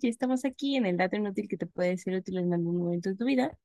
Ya 0.00 0.08
estamos 0.08 0.44
aquí 0.44 0.76
en 0.76 0.86
el 0.86 0.96
dato 0.96 1.16
inútil 1.16 1.48
que 1.48 1.56
te 1.56 1.66
puede 1.66 1.96
ser 1.98 2.14
útil 2.16 2.38
en 2.38 2.54
algún 2.54 2.76
momento 2.78 3.10
de 3.10 3.16
tu 3.16 3.24
vida. 3.24 3.56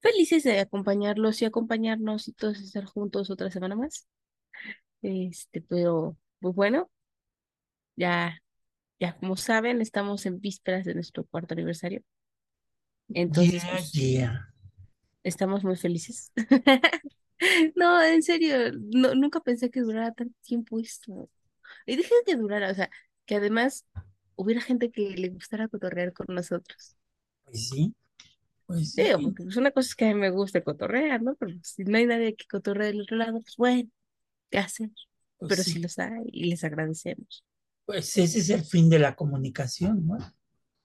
Felices 0.00 0.42
de 0.44 0.58
acompañarlos 0.60 1.42
y 1.42 1.44
acompañarnos 1.44 2.28
y 2.28 2.32
todos 2.32 2.60
estar 2.60 2.84
juntos 2.86 3.28
otra 3.30 3.50
semana 3.50 3.76
más. 3.76 4.06
Este, 5.02 5.62
pero, 5.62 6.16
pues 6.40 6.54
bueno, 6.54 6.90
ya, 7.96 8.42
ya 9.00 9.16
como 9.18 9.36
saben, 9.36 9.80
estamos 9.82 10.26
en 10.26 10.40
vísperas 10.40 10.84
de 10.84 10.94
nuestro 10.94 11.24
cuarto 11.26 11.54
aniversario. 11.54 12.02
Entonces, 13.08 13.62
Yeah, 13.62 13.70
pues, 13.72 13.92
yeah. 13.92 14.54
estamos 15.22 15.64
muy 15.64 15.76
felices. 15.76 16.32
No, 17.76 18.02
en 18.02 18.22
serio, 18.22 18.72
no, 18.74 19.14
nunca 19.14 19.40
pensé 19.40 19.70
que 19.70 19.80
durara 19.80 20.12
tanto 20.14 20.34
tiempo 20.42 20.80
esto. 20.80 21.28
Y 21.86 21.96
dije 21.96 22.10
que 22.24 22.36
durara, 22.36 22.70
o 22.70 22.74
sea, 22.74 22.90
que 23.26 23.36
además 23.36 23.86
hubiera 24.36 24.60
gente 24.62 24.90
que 24.90 25.10
le 25.16 25.28
gustara 25.30 25.68
cotorrear 25.68 26.12
con 26.12 26.26
nosotros. 26.34 26.96
Pues 27.44 27.68
sí, 27.70 27.94
pues 28.66 28.94
Digo, 28.96 29.18
sí, 29.18 29.20
porque 29.20 29.42
pues 29.44 29.56
una 29.56 29.70
cosa 29.72 29.88
es 29.88 29.94
que 29.94 30.06
a 30.06 30.08
mí 30.08 30.14
me 30.20 30.30
gusta 30.30 30.62
cotorrear, 30.62 31.22
¿no? 31.22 31.34
Pero 31.36 31.54
si 31.62 31.84
no 31.84 31.98
hay 31.98 32.06
nadie 32.06 32.34
que 32.34 32.46
cotorree 32.46 32.86
del 32.88 33.02
otro 33.02 33.16
lado, 33.18 33.40
pues 33.42 33.56
bueno, 33.56 33.90
¿qué 34.50 34.58
hacer? 34.58 34.90
pues 35.38 35.54
Pero 35.54 35.64
sí 35.64 35.78
sí. 35.78 35.80
los 35.80 35.98
hay 35.98 36.22
y 36.32 36.46
les 36.50 36.64
agradecemos. 36.64 37.44
Pues 37.84 38.16
ese 38.16 38.38
es 38.38 38.50
el 38.50 38.64
fin 38.64 38.88
de 38.88 38.98
la 39.00 39.16
comunicación, 39.16 40.06
¿no? 40.06 40.18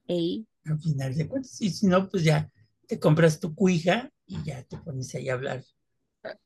Ey, 0.07 0.45
Al 0.65 0.79
final 0.79 1.15
de 1.15 1.27
cuentas. 1.27 1.61
Y 1.61 1.69
si 1.69 1.85
no, 1.87 2.09
pues 2.09 2.23
ya 2.23 2.51
te 2.87 2.99
compras 2.99 3.39
tu 3.39 3.53
cuija 3.53 4.11
y 4.25 4.41
ya 4.43 4.63
te 4.63 4.77
pones 4.77 5.13
ahí 5.15 5.29
a 5.29 5.33
hablar. 5.33 5.63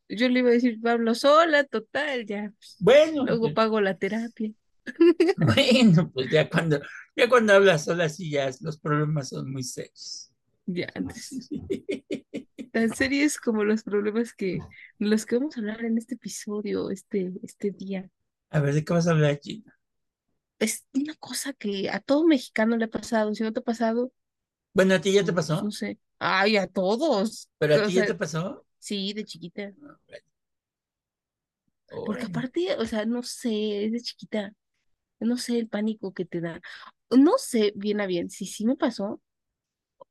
yo 0.09 0.29
le 0.29 0.39
iba 0.39 0.49
a 0.49 0.53
decir, 0.53 0.79
Pablo, 0.81 1.15
sola, 1.15 1.63
total, 1.65 2.25
ya, 2.25 2.51
pues, 2.57 2.77
Bueno, 2.79 3.25
luego 3.25 3.53
pues, 3.53 3.53
pago 3.53 3.81
la 3.81 3.97
terapia. 3.97 4.51
bueno, 5.35 6.11
pues 6.13 6.29
ya 6.29 6.49
cuando, 6.49 6.79
ya 7.15 7.29
cuando 7.29 7.53
hablas 7.53 7.85
sola, 7.85 8.09
sí 8.09 8.29
ya 8.31 8.49
los 8.61 8.77
problemas 8.79 9.29
son 9.29 9.51
muy 9.51 9.63
serios. 9.63 10.31
Ya, 10.67 10.89
antes. 10.95 11.51
Tan 12.71 12.91
serios 12.93 13.37
como 13.39 13.63
los 13.63 13.81
problemas 13.83 14.33
que, 14.33 14.65
los 14.99 15.25
que 15.25 15.37
vamos 15.37 15.57
a 15.57 15.61
hablar 15.61 15.83
en 15.85 15.97
este 15.97 16.13
episodio, 16.15 16.89
este, 16.91 17.33
este 17.43 17.71
día. 17.71 18.09
A 18.49 18.59
ver, 18.59 18.73
¿de 18.73 18.83
qué 18.83 18.93
vas 18.93 19.07
a 19.07 19.11
hablar, 19.11 19.39
Gina? 19.41 19.77
Es 20.59 20.85
una 20.93 21.13
cosa 21.15 21.53
que 21.53 21.89
a 21.89 21.99
todo 22.01 22.25
mexicano 22.25 22.77
le 22.77 22.85
ha 22.85 22.87
pasado. 22.89 23.33
Si 23.35 23.43
no 23.43 23.53
te 23.53 23.59
ha 23.59 23.63
pasado, 23.63 24.11
Bueno, 24.73 24.93
¿a 24.95 25.01
ti 25.01 25.11
ya 25.13 25.23
te 25.25 25.33
pues 25.47 25.61
no 25.61 25.71
pasó? 25.71 25.71
sé. 25.71 25.99
Ay, 26.19 26.57
a 26.57 26.67
todos. 26.67 27.49
¿Pero 27.57 27.75
a 27.75 27.81
O 27.83 27.83
ti 27.83 27.93
ya 27.93 28.03
sea, 28.03 28.05
te 28.05 28.15
pasó? 28.15 28.65
sí, 28.79 29.13
de 29.13 29.25
chiquita. 29.25 29.73
Bueno, 31.89 32.03
Porque 32.03 32.25
aparte, 32.27 32.75
o 32.77 32.85
sea, 32.85 33.05
no 33.05 33.23
sé, 33.23 33.85
es 33.85 33.91
de 33.93 34.01
chiquita, 34.01 34.53
no 35.19 35.37
sé 35.37 35.59
el 35.59 35.67
pánico 35.69 36.13
que 36.13 36.25
te 36.25 36.41
da. 36.41 36.61
No 37.11 37.37
sé 37.37 37.73
bien 37.75 38.01
a 38.01 38.07
bien 38.07 38.29
si 38.29 38.45
sí 38.45 38.65
me 38.65 38.75
pasó, 38.75 39.21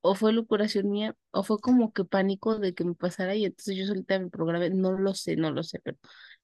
o 0.00 0.15
fue 0.15 0.32
locuración 0.32 0.91
mía, 0.91 1.16
o 1.31 1.42
fue 1.42 1.59
como 1.60 1.92
que 1.92 2.04
pánico 2.04 2.59
de 2.59 2.75
que 2.75 2.84
me 2.84 2.94
pasara 2.94 3.34
y 3.34 3.44
entonces 3.47 3.76
yo 3.76 3.87
solita 3.87 4.19
me 4.19 4.31
programé. 4.31 4.70
No 4.70 4.92
lo 4.92 5.15
sé, 5.15 5.37
no 5.37 5.50
lo 5.50 5.62
sé, 5.62 5.81
pero 5.81 5.98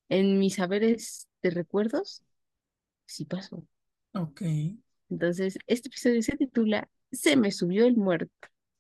en 0.08 0.38
mis 0.38 0.56
saberes 0.56 1.28
de 1.42 1.50
recuerdos, 1.50 2.22
sí 3.06 3.24
pasó. 3.24 3.64
Ok. 4.14 4.42
Entonces, 5.10 5.58
este 5.66 5.88
episodio 5.88 6.22
se 6.22 6.36
titula 6.36 6.88
Se 7.12 7.36
me 7.36 7.50
subió 7.50 7.86
el 7.86 7.96
muerto. 7.96 8.30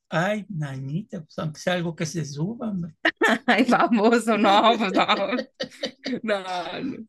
Ay, 0.08 0.44
nanita, 0.48 1.20
pues 1.22 1.38
aunque 1.38 1.60
sea 1.60 1.74
algo 1.74 1.94
que 1.94 2.04
se 2.04 2.24
suba. 2.24 2.72
Ay, 3.46 3.64
famoso, 3.64 4.36
no, 4.36 4.74
pues 4.76 4.92
no, 4.92 5.06
no, 6.22 6.42
no, 6.82 7.06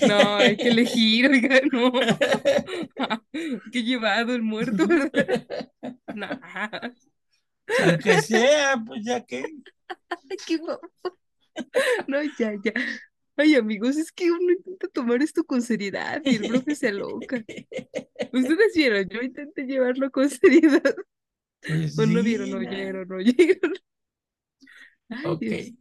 no, 0.00 0.36
hay 0.36 0.56
que 0.58 0.68
elegir, 0.68 1.30
oiga, 1.30 1.60
no. 1.72 1.92
Qué 3.72 3.82
llevado 3.82 4.34
el 4.34 4.42
muerto, 4.42 4.86
¿verdad? 4.86 5.68
Nah, 6.14 6.38
Aunque 7.76 8.18
sea, 8.18 8.76
pues 8.86 9.04
ya 9.04 9.24
que. 9.24 9.44
qué 10.46 10.56
guapo. 10.58 10.88
No, 12.06 12.22
ya, 12.38 12.54
ya. 12.62 12.72
Ay, 13.36 13.54
amigos, 13.54 13.96
es 13.96 14.12
que 14.12 14.30
uno 14.30 14.52
intenta 14.52 14.88
tomar 14.88 15.22
esto 15.22 15.44
con 15.44 15.62
seriedad 15.62 16.22
y 16.24 16.36
el 16.36 16.44
profe 16.46 16.74
se 16.74 16.88
aloca. 16.88 17.42
Ustedes 18.32 18.74
vieron, 18.74 19.08
yo 19.08 19.20
intenté 19.22 19.64
llevarlo 19.64 20.10
con 20.10 20.28
seriedad. 20.30 20.82
Pues 21.66 21.96
O 21.96 22.06
no 22.06 22.22
vieron, 22.22 22.50
no 22.50 22.58
oyeron, 22.58 23.08
no 23.08 23.16
oyeron. 23.16 23.72
Ay, 25.10 25.32
ok. 25.32 25.40
Dios. 25.40 25.72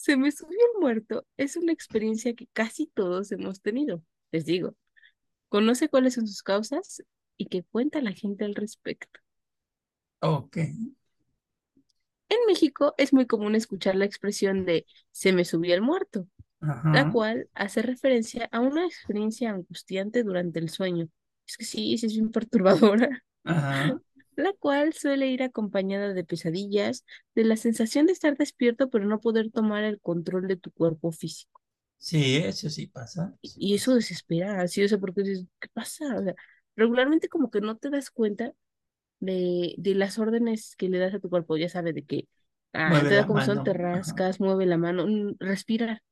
Se 0.00 0.16
me 0.16 0.32
subió 0.32 0.56
el 0.58 0.80
muerto 0.80 1.26
es 1.36 1.56
una 1.56 1.72
experiencia 1.72 2.34
que 2.34 2.46
casi 2.54 2.86
todos 2.86 3.32
hemos 3.32 3.60
tenido. 3.60 4.02
Les 4.32 4.46
digo, 4.46 4.74
conoce 5.50 5.90
cuáles 5.90 6.14
son 6.14 6.26
sus 6.26 6.42
causas 6.42 7.02
y 7.36 7.48
qué 7.48 7.64
cuenta 7.64 8.00
la 8.00 8.12
gente 8.12 8.46
al 8.46 8.54
respecto. 8.54 9.20
Ok. 10.22 10.56
En 10.56 12.38
México 12.46 12.94
es 12.96 13.12
muy 13.12 13.26
común 13.26 13.54
escuchar 13.54 13.94
la 13.94 14.06
expresión 14.06 14.64
de 14.64 14.86
se 15.10 15.34
me 15.34 15.44
subió 15.44 15.74
el 15.74 15.82
muerto, 15.82 16.26
la 16.60 17.12
cual 17.12 17.50
hace 17.54 17.82
referencia 17.82 18.48
a 18.52 18.60
una 18.60 18.86
experiencia 18.86 19.50
angustiante 19.50 20.22
durante 20.22 20.60
el 20.60 20.70
sueño. 20.70 21.08
Es 21.46 21.58
que 21.58 21.66
sí, 21.66 21.98
sí 21.98 22.06
es 22.06 22.14
bien 22.14 22.30
perturbadora, 22.32 23.22
Ajá. 23.44 24.00
La 24.40 24.52
cual 24.54 24.92
suele 24.94 25.28
ir 25.28 25.42
acompañada 25.42 26.14
de 26.14 26.24
pesadillas, 26.24 27.04
de 27.34 27.44
la 27.44 27.56
sensación 27.56 28.06
de 28.06 28.12
estar 28.12 28.36
despierto 28.36 28.90
pero 28.90 29.06
no 29.06 29.20
poder 29.20 29.50
tomar 29.50 29.84
el 29.84 30.00
control 30.00 30.48
de 30.48 30.56
tu 30.56 30.70
cuerpo 30.72 31.12
físico. 31.12 31.60
Sí, 31.98 32.36
eso 32.38 32.68
sí 32.70 32.86
pasa. 32.88 33.36
Y 33.42 33.48
Sí 33.48 33.60
y 33.72 33.74
eso 33.74 33.94
desespera, 33.94 34.60
así, 34.60 34.82
o 34.84 34.88
sea, 34.88 34.98
porque 34.98 35.22
dices, 35.22 35.46
¿qué 35.60 35.68
pasa? 35.72 36.16
O 36.18 36.22
sea, 36.22 36.34
regularmente 36.76 37.28
como 37.28 37.50
que 37.50 37.60
no 37.60 37.76
te 37.76 37.90
das 37.90 38.10
cuenta 38.10 38.52
de, 39.20 39.74
de 39.78 39.94
las 39.94 40.18
órdenes 40.18 40.76
que 40.76 40.88
le 40.88 40.98
das 40.98 41.14
a 41.14 41.20
tu 41.20 41.30
cuerpo, 41.30 41.56
ya 41.56 41.68
sabes, 41.68 41.94
de 41.94 42.04
que, 42.04 42.28
ah, 42.72 43.04
te 43.08 43.14
da 43.16 43.26
como 43.26 43.40
son, 43.42 43.64
te. 43.64 43.72
Ajá. 43.72 43.74
rascas, 43.74 44.40
mueve 44.40 44.66
la 44.66 44.78
mano, 44.78 45.06
respira. 45.40 46.02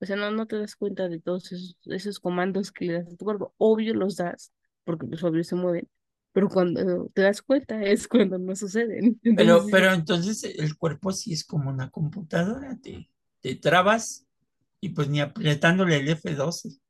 O 0.00 0.06
sea, 0.06 0.16
no, 0.16 0.30
no 0.32 0.46
te 0.46 0.58
das 0.58 0.76
cuenta 0.76 1.08
de 1.08 1.20
todos 1.20 1.52
esos, 1.52 1.78
esos 1.86 2.20
comandos 2.20 2.72
que 2.72 2.86
le 2.86 2.94
das 2.94 3.08
a 3.12 3.16
tu 3.16 3.24
cuerpo. 3.24 3.54
Obvio 3.58 3.94
los 3.94 4.16
das, 4.16 4.52
porque 4.84 5.06
pues 5.06 5.22
obvio 5.24 5.44
se 5.44 5.56
mueven, 5.56 5.88
pero 6.32 6.48
cuando 6.48 7.08
te 7.14 7.22
das 7.22 7.42
cuenta 7.42 7.82
es 7.82 8.08
cuando 8.08 8.38
no 8.38 8.54
suceden. 8.54 9.18
Entonces 9.24 9.36
Pero, 9.36 9.66
pero 9.70 9.92
entonces 9.92 10.44
el 10.44 10.76
cuerpo 10.76 11.12
sí 11.12 11.32
es 11.32 11.44
como 11.44 11.70
una 11.70 11.90
computadora. 11.90 12.76
Te, 12.82 13.08
te 13.40 13.54
trabas 13.56 14.26
y 14.80 14.90
pues 14.90 15.08
ni 15.08 15.20
apretándole 15.20 15.96
el 15.96 16.08
F12. 16.08 16.80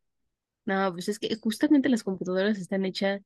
no, 0.64 0.92
pues 0.92 1.08
es 1.08 1.18
que 1.18 1.34
justamente 1.36 1.88
las 1.88 2.04
computadoras 2.04 2.58
están 2.58 2.84
hechas, 2.84 3.22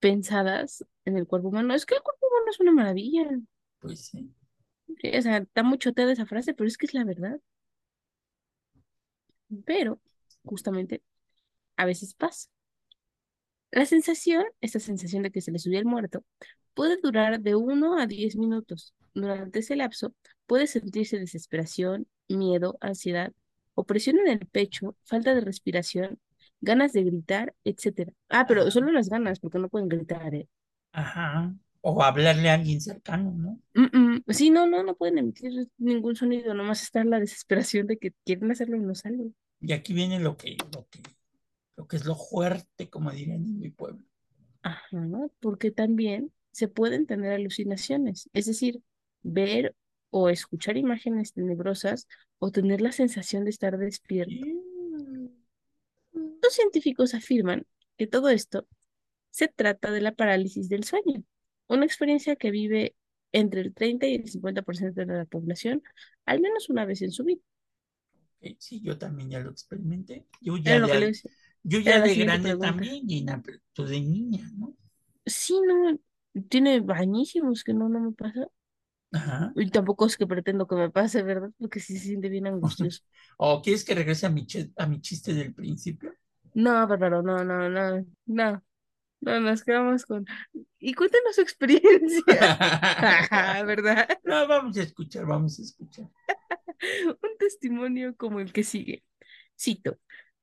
pensadas 0.00 0.84
en 1.04 1.16
el 1.16 1.26
cuerpo 1.26 1.48
humano. 1.48 1.74
Es 1.74 1.86
que 1.86 1.96
el 1.96 2.02
cuerpo 2.02 2.26
humano 2.26 2.50
es 2.50 2.60
una 2.60 2.72
maravilla. 2.72 3.28
Pues 3.80 4.06
sí. 4.06 4.34
Sí, 5.00 5.16
o 5.16 5.22
sea, 5.22 5.38
está 5.38 5.62
muy 5.62 5.78
choteada 5.78 6.12
esa 6.12 6.26
frase, 6.26 6.54
pero 6.54 6.68
es 6.68 6.76
que 6.78 6.86
es 6.86 6.94
la 6.94 7.04
verdad. 7.04 7.40
Pero, 9.66 10.00
justamente, 10.44 11.02
a 11.76 11.86
veces 11.86 12.14
pasa. 12.14 12.48
La 13.70 13.84
sensación, 13.86 14.44
esta 14.60 14.80
sensación 14.80 15.22
de 15.22 15.30
que 15.30 15.40
se 15.40 15.50
le 15.52 15.58
subió 15.58 15.78
el 15.78 15.84
muerto, 15.84 16.24
puede 16.74 16.96
durar 17.02 17.40
de 17.40 17.54
uno 17.54 17.98
a 17.98 18.06
10 18.06 18.36
minutos. 18.36 18.94
Durante 19.14 19.58
ese 19.58 19.76
lapso 19.76 20.14
puede 20.46 20.66
sentirse 20.66 21.18
desesperación, 21.18 22.06
miedo, 22.28 22.78
ansiedad, 22.80 23.32
opresión 23.74 24.18
en 24.18 24.28
el 24.28 24.46
pecho, 24.46 24.96
falta 25.04 25.34
de 25.34 25.40
respiración, 25.40 26.18
ganas 26.60 26.92
de 26.92 27.04
gritar, 27.04 27.54
etcétera. 27.64 28.12
Ah, 28.28 28.46
pero 28.46 28.70
solo 28.70 28.90
las 28.90 29.08
ganas, 29.08 29.40
porque 29.40 29.58
no 29.58 29.68
pueden 29.68 29.88
gritar, 29.88 30.34
¿eh? 30.34 30.48
Ajá. 30.92 31.54
O 31.80 32.02
hablarle 32.02 32.50
a 32.50 32.54
alguien 32.54 32.80
cercano, 32.80 33.32
¿no? 33.32 33.60
Mm, 33.74 34.16
mm. 34.16 34.24
Sí, 34.28 34.50
no, 34.50 34.66
no, 34.66 34.82
no 34.82 34.96
pueden 34.96 35.18
emitir 35.18 35.68
ningún 35.78 36.16
sonido, 36.16 36.54
nomás 36.54 36.82
está 36.82 37.04
la 37.04 37.20
desesperación 37.20 37.86
de 37.86 37.98
que 37.98 38.12
quieren 38.24 38.50
hacerlo 38.50 38.76
y 38.76 38.80
no 38.80 38.94
sale. 38.94 39.32
Y 39.60 39.72
aquí 39.72 39.92
viene 39.94 40.18
lo 40.18 40.36
que, 40.36 40.56
lo 40.72 40.86
que, 40.88 41.02
lo 41.78 41.86
que 41.86 41.96
es 41.96 42.04
lo 42.04 42.16
fuerte, 42.16 42.90
como 42.90 43.12
dirían 43.12 43.44
en 43.44 43.60
mi 43.60 43.70
pueblo. 43.70 44.04
Ajá, 44.62 45.00
¿no? 45.00 45.30
Porque 45.38 45.70
también 45.70 46.32
se 46.50 46.66
pueden 46.66 47.06
tener 47.06 47.32
alucinaciones, 47.32 48.28
es 48.32 48.46
decir, 48.46 48.82
ver 49.22 49.76
o 50.10 50.28
escuchar 50.28 50.76
imágenes 50.76 51.32
tenebrosas 51.32 52.08
o 52.40 52.50
tener 52.50 52.80
la 52.80 52.90
sensación 52.90 53.44
de 53.44 53.50
estar 53.50 53.78
despierto. 53.78 54.44
Los 56.12 56.52
científicos 56.52 57.14
afirman 57.14 57.64
que 57.96 58.08
todo 58.08 58.28
esto 58.28 58.66
se 59.30 59.46
trata 59.46 59.92
de 59.92 60.00
la 60.00 60.12
parálisis 60.12 60.68
del 60.68 60.82
sueño, 60.82 61.22
una 61.68 61.84
experiencia 61.84 62.34
que 62.34 62.50
vive 62.50 62.96
entre 63.30 63.60
el 63.60 63.72
30 63.72 64.08
y 64.08 64.14
el 64.16 64.24
50% 64.24 64.94
de 64.94 65.06
la 65.06 65.26
población 65.26 65.84
al 66.24 66.40
menos 66.40 66.70
una 66.70 66.84
vez 66.84 67.02
en 67.02 67.12
su 67.12 67.22
vida. 67.22 67.42
Sí, 68.58 68.80
yo 68.80 68.98
también 68.98 69.30
ya 69.30 69.38
lo 69.40 69.50
experimenté. 69.50 70.26
Yo 70.40 70.56
ya 70.56 70.80
lo 70.80 70.88
yo 71.68 71.80
ya 71.80 72.00
de 72.00 72.14
grande 72.14 72.48
pregunta. 72.48 72.68
también, 72.68 73.06
Gina, 73.06 73.42
pero 73.44 73.58
tú 73.72 73.84
de 73.84 74.00
niña, 74.00 74.50
¿no? 74.56 74.74
Sí, 75.26 75.54
no, 75.66 75.98
tiene 76.48 76.80
bañísimos 76.80 77.62
que 77.62 77.74
no, 77.74 77.88
no 77.88 78.00
me 78.00 78.12
pasa. 78.12 78.48
Ajá. 79.12 79.52
Y 79.56 79.70
tampoco 79.70 80.06
es 80.06 80.16
que 80.16 80.26
pretendo 80.26 80.66
que 80.66 80.74
me 80.74 80.90
pase, 80.90 81.22
¿verdad? 81.22 81.50
Porque 81.58 81.80
sí 81.80 81.98
se 81.98 82.06
siente 82.06 82.28
bien 82.28 82.46
angustioso. 82.46 83.02
¿O 83.36 83.60
quieres 83.62 83.84
que 83.84 83.94
regrese 83.94 84.26
a 84.26 84.30
mi, 84.30 84.46
a 84.76 84.86
mi 84.86 85.00
chiste 85.00 85.34
del 85.34 85.54
principio? 85.54 86.14
No, 86.54 86.86
bárbaro, 86.86 87.22
no, 87.22 87.44
no, 87.44 87.68
no, 87.68 88.04
no. 88.26 88.62
No, 89.20 89.40
nos 89.40 89.64
quedamos 89.64 90.06
con... 90.06 90.24
Y 90.78 90.94
cuéntanos 90.94 91.34
su 91.34 91.40
experiencia, 91.40 92.22
¿verdad? 93.66 94.08
No, 94.24 94.46
vamos 94.46 94.76
a 94.76 94.82
escuchar, 94.82 95.26
vamos 95.26 95.58
a 95.58 95.62
escuchar. 95.62 96.08
Un 97.06 97.38
testimonio 97.38 98.16
como 98.16 98.40
el 98.40 98.52
que 98.52 98.62
sigue. 98.62 99.04
Cito, 99.58 99.98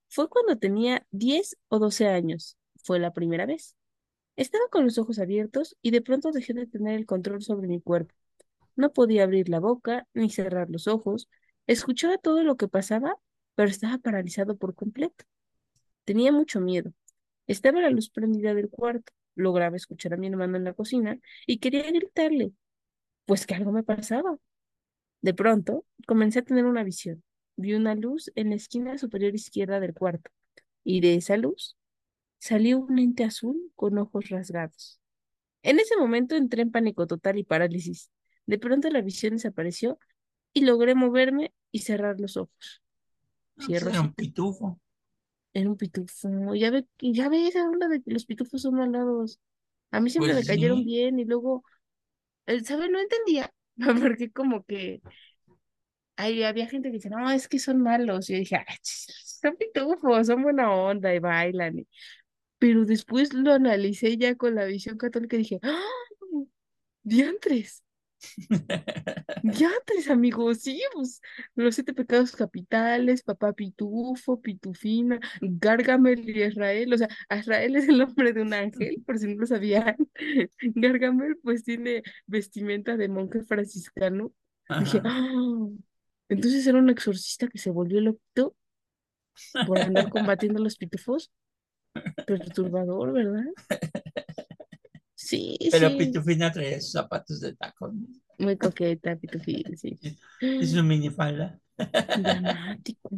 fue 0.09 0.29
cuando 0.29 0.57
tenía 0.57 1.05
10 1.11 1.57
o 1.69 1.79
12 1.79 2.07
años. 2.07 2.57
Fue 2.83 2.99
la 2.99 3.13
primera 3.13 3.45
vez. 3.45 3.75
Estaba 4.35 4.65
con 4.69 4.85
los 4.85 4.97
ojos 4.97 5.19
abiertos 5.19 5.77
y 5.81 5.91
de 5.91 6.01
pronto 6.01 6.31
dejé 6.31 6.53
de 6.53 6.67
tener 6.67 6.95
el 6.95 7.05
control 7.05 7.41
sobre 7.41 7.67
mi 7.67 7.81
cuerpo. 7.81 8.13
No 8.75 8.93
podía 8.93 9.23
abrir 9.23 9.49
la 9.49 9.59
boca 9.59 10.07
ni 10.13 10.29
cerrar 10.29 10.69
los 10.69 10.87
ojos. 10.87 11.29
Escuchaba 11.67 12.17
todo 12.17 12.43
lo 12.43 12.57
que 12.57 12.67
pasaba, 12.67 13.17
pero 13.55 13.69
estaba 13.69 13.97
paralizado 13.99 14.57
por 14.57 14.75
completo. 14.75 15.25
Tenía 16.05 16.31
mucho 16.31 16.61
miedo. 16.61 16.93
Estaba 17.47 17.81
la 17.81 17.89
luz 17.91 18.09
prendida 18.09 18.53
del 18.53 18.69
cuarto. 18.69 19.13
Lograba 19.35 19.77
escuchar 19.77 20.13
a 20.13 20.17
mi 20.17 20.27
hermano 20.27 20.57
en 20.57 20.65
la 20.65 20.73
cocina 20.73 21.19
y 21.47 21.59
quería 21.59 21.91
gritarle, 21.91 22.53
pues 23.25 23.47
que 23.47 23.55
algo 23.55 23.71
me 23.73 23.83
pasaba. 23.83 24.37
De 25.21 25.35
pronto, 25.35 25.85
comencé 26.07 26.39
a 26.39 26.43
tener 26.43 26.65
una 26.65 26.83
visión. 26.85 27.24
Vi 27.57 27.73
una 27.73 27.95
luz 27.95 28.31
en 28.35 28.49
la 28.49 28.55
esquina 28.55 28.97
superior 28.97 29.33
izquierda 29.33 29.79
del 29.79 29.93
cuarto, 29.93 30.31
y 30.83 31.01
de 31.01 31.15
esa 31.15 31.37
luz 31.37 31.77
salió 32.39 32.79
un 32.79 32.99
ente 32.99 33.23
azul 33.23 33.71
con 33.75 33.97
ojos 33.97 34.29
rasgados. 34.29 34.99
En 35.63 35.79
ese 35.79 35.97
momento 35.97 36.35
entré 36.35 36.61
en 36.61 36.71
pánico 36.71 37.07
total 37.07 37.39
y 37.39 37.43
parálisis. 37.43 38.11
De 38.45 38.59
pronto 38.59 38.89
la 38.89 39.01
visión 39.01 39.33
desapareció 39.33 39.97
y 40.53 40.61
logré 40.61 40.95
moverme 40.95 41.53
y 41.71 41.79
cerrar 41.79 42.19
los 42.19 42.37
ojos. 42.37 42.83
Cierro 43.59 43.89
Era 43.89 44.01
un 44.01 44.13
pitufo. 44.13 44.79
Era 45.53 45.69
un 45.69 45.77
pitufo. 45.77 46.53
Ya 46.55 46.69
ve, 46.69 46.85
ya 46.99 47.29
ve 47.29 47.47
esa 47.47 47.67
onda 47.67 47.87
de 47.87 48.01
que 48.01 48.11
los 48.11 48.25
pitufos 48.25 48.61
son 48.61 48.75
malados. 48.75 49.39
A 49.91 49.99
mí 49.99 50.09
siempre 50.09 50.33
Pues 50.33 50.45
me 50.45 50.53
cayeron 50.53 50.85
bien 50.85 51.19
y 51.19 51.25
luego, 51.25 51.63
eh, 52.45 52.63
¿sabe? 52.63 52.89
No 52.89 52.99
entendía. 52.99 53.51
Porque 54.01 54.31
como 54.31 54.63
que 54.65 55.01
ahí 56.17 56.43
había 56.43 56.67
gente 56.67 56.89
que 56.89 56.95
dice, 56.97 57.09
no, 57.09 57.29
es 57.31 57.47
que 57.47 57.59
son 57.59 57.81
malos. 57.81 58.27
Yo 58.27 58.37
dije, 58.37 58.57
"Ay, 58.57 58.75
ch- 58.83 59.11
son 59.41 59.55
pitufos, 59.57 60.27
son 60.27 60.43
buena 60.43 60.71
onda 60.73 61.13
y 61.13 61.19
bailan. 61.19 61.79
y- 61.79 61.87
Pero 62.59 62.85
después 62.85 63.33
lo 63.33 63.53
analicé 63.53 64.17
ya 64.17 64.35
con 64.35 64.55
la 64.55 64.65
visión 64.65 64.97
católica 64.97 65.35
y 65.37 65.39
dije, 65.39 65.59
¡ah! 65.63 65.79
¡Diantres! 67.03 67.83
¡Diantres, 69.41 70.09
amigos! 70.09 70.59
Sí, 70.61 70.81
pues 70.93 71.21
los 71.53 71.75
siete 71.75 71.93
pecados 71.93 72.31
capitales, 72.35 73.21
papá 73.21 73.53
pitufo, 73.53 74.41
pitufina, 74.41 75.19
Gargamel 75.41 76.27
y 76.29 76.43
Israel. 76.43 76.93
O 76.93 76.97
sea, 76.97 77.07
Israel 77.29 77.75
es 77.75 77.87
el 77.87 77.99
nombre 77.99 78.33
de 78.33 78.41
un 78.41 78.53
ángel, 78.53 79.03
por 79.05 79.19
si 79.19 79.27
no 79.27 79.41
lo 79.41 79.45
sabían. 79.45 79.95
Gargamel, 80.75 81.37
pues 81.43 81.63
tiene 81.63 82.01
vestimenta 82.25 82.97
de 82.97 83.07
monje 83.09 83.43
franciscano. 83.43 84.33
Dije. 84.79 85.01
¡ah! 85.03 85.67
Entonces 86.29 86.65
era 86.67 86.79
un 86.79 86.89
exorcista 86.89 87.47
que 87.47 87.57
se 87.57 87.69
volvió 87.69 88.01
loco 88.01 88.55
por 89.67 89.79
andar 89.79 90.09
combatiendo 90.09 90.59
a 90.59 90.63
los 90.63 90.77
pitufos. 90.77 91.31
Perturbador, 92.25 93.13
¿verdad? 93.13 93.45
Sí, 95.13 95.57
Pero 95.71 95.89
sí. 95.89 95.97
Pitufina 95.97 96.51
traía 96.51 96.79
sus 96.81 96.91
zapatos 96.91 97.39
de 97.39 97.55
tacón. 97.55 98.07
Muy 98.37 98.57
coqueta, 98.57 99.15
pitufina, 99.15 99.75
sí. 99.75 99.97
Es 100.41 100.73
una 100.73 100.83
minifalda. 100.83 101.59
Dramático. 102.13 103.09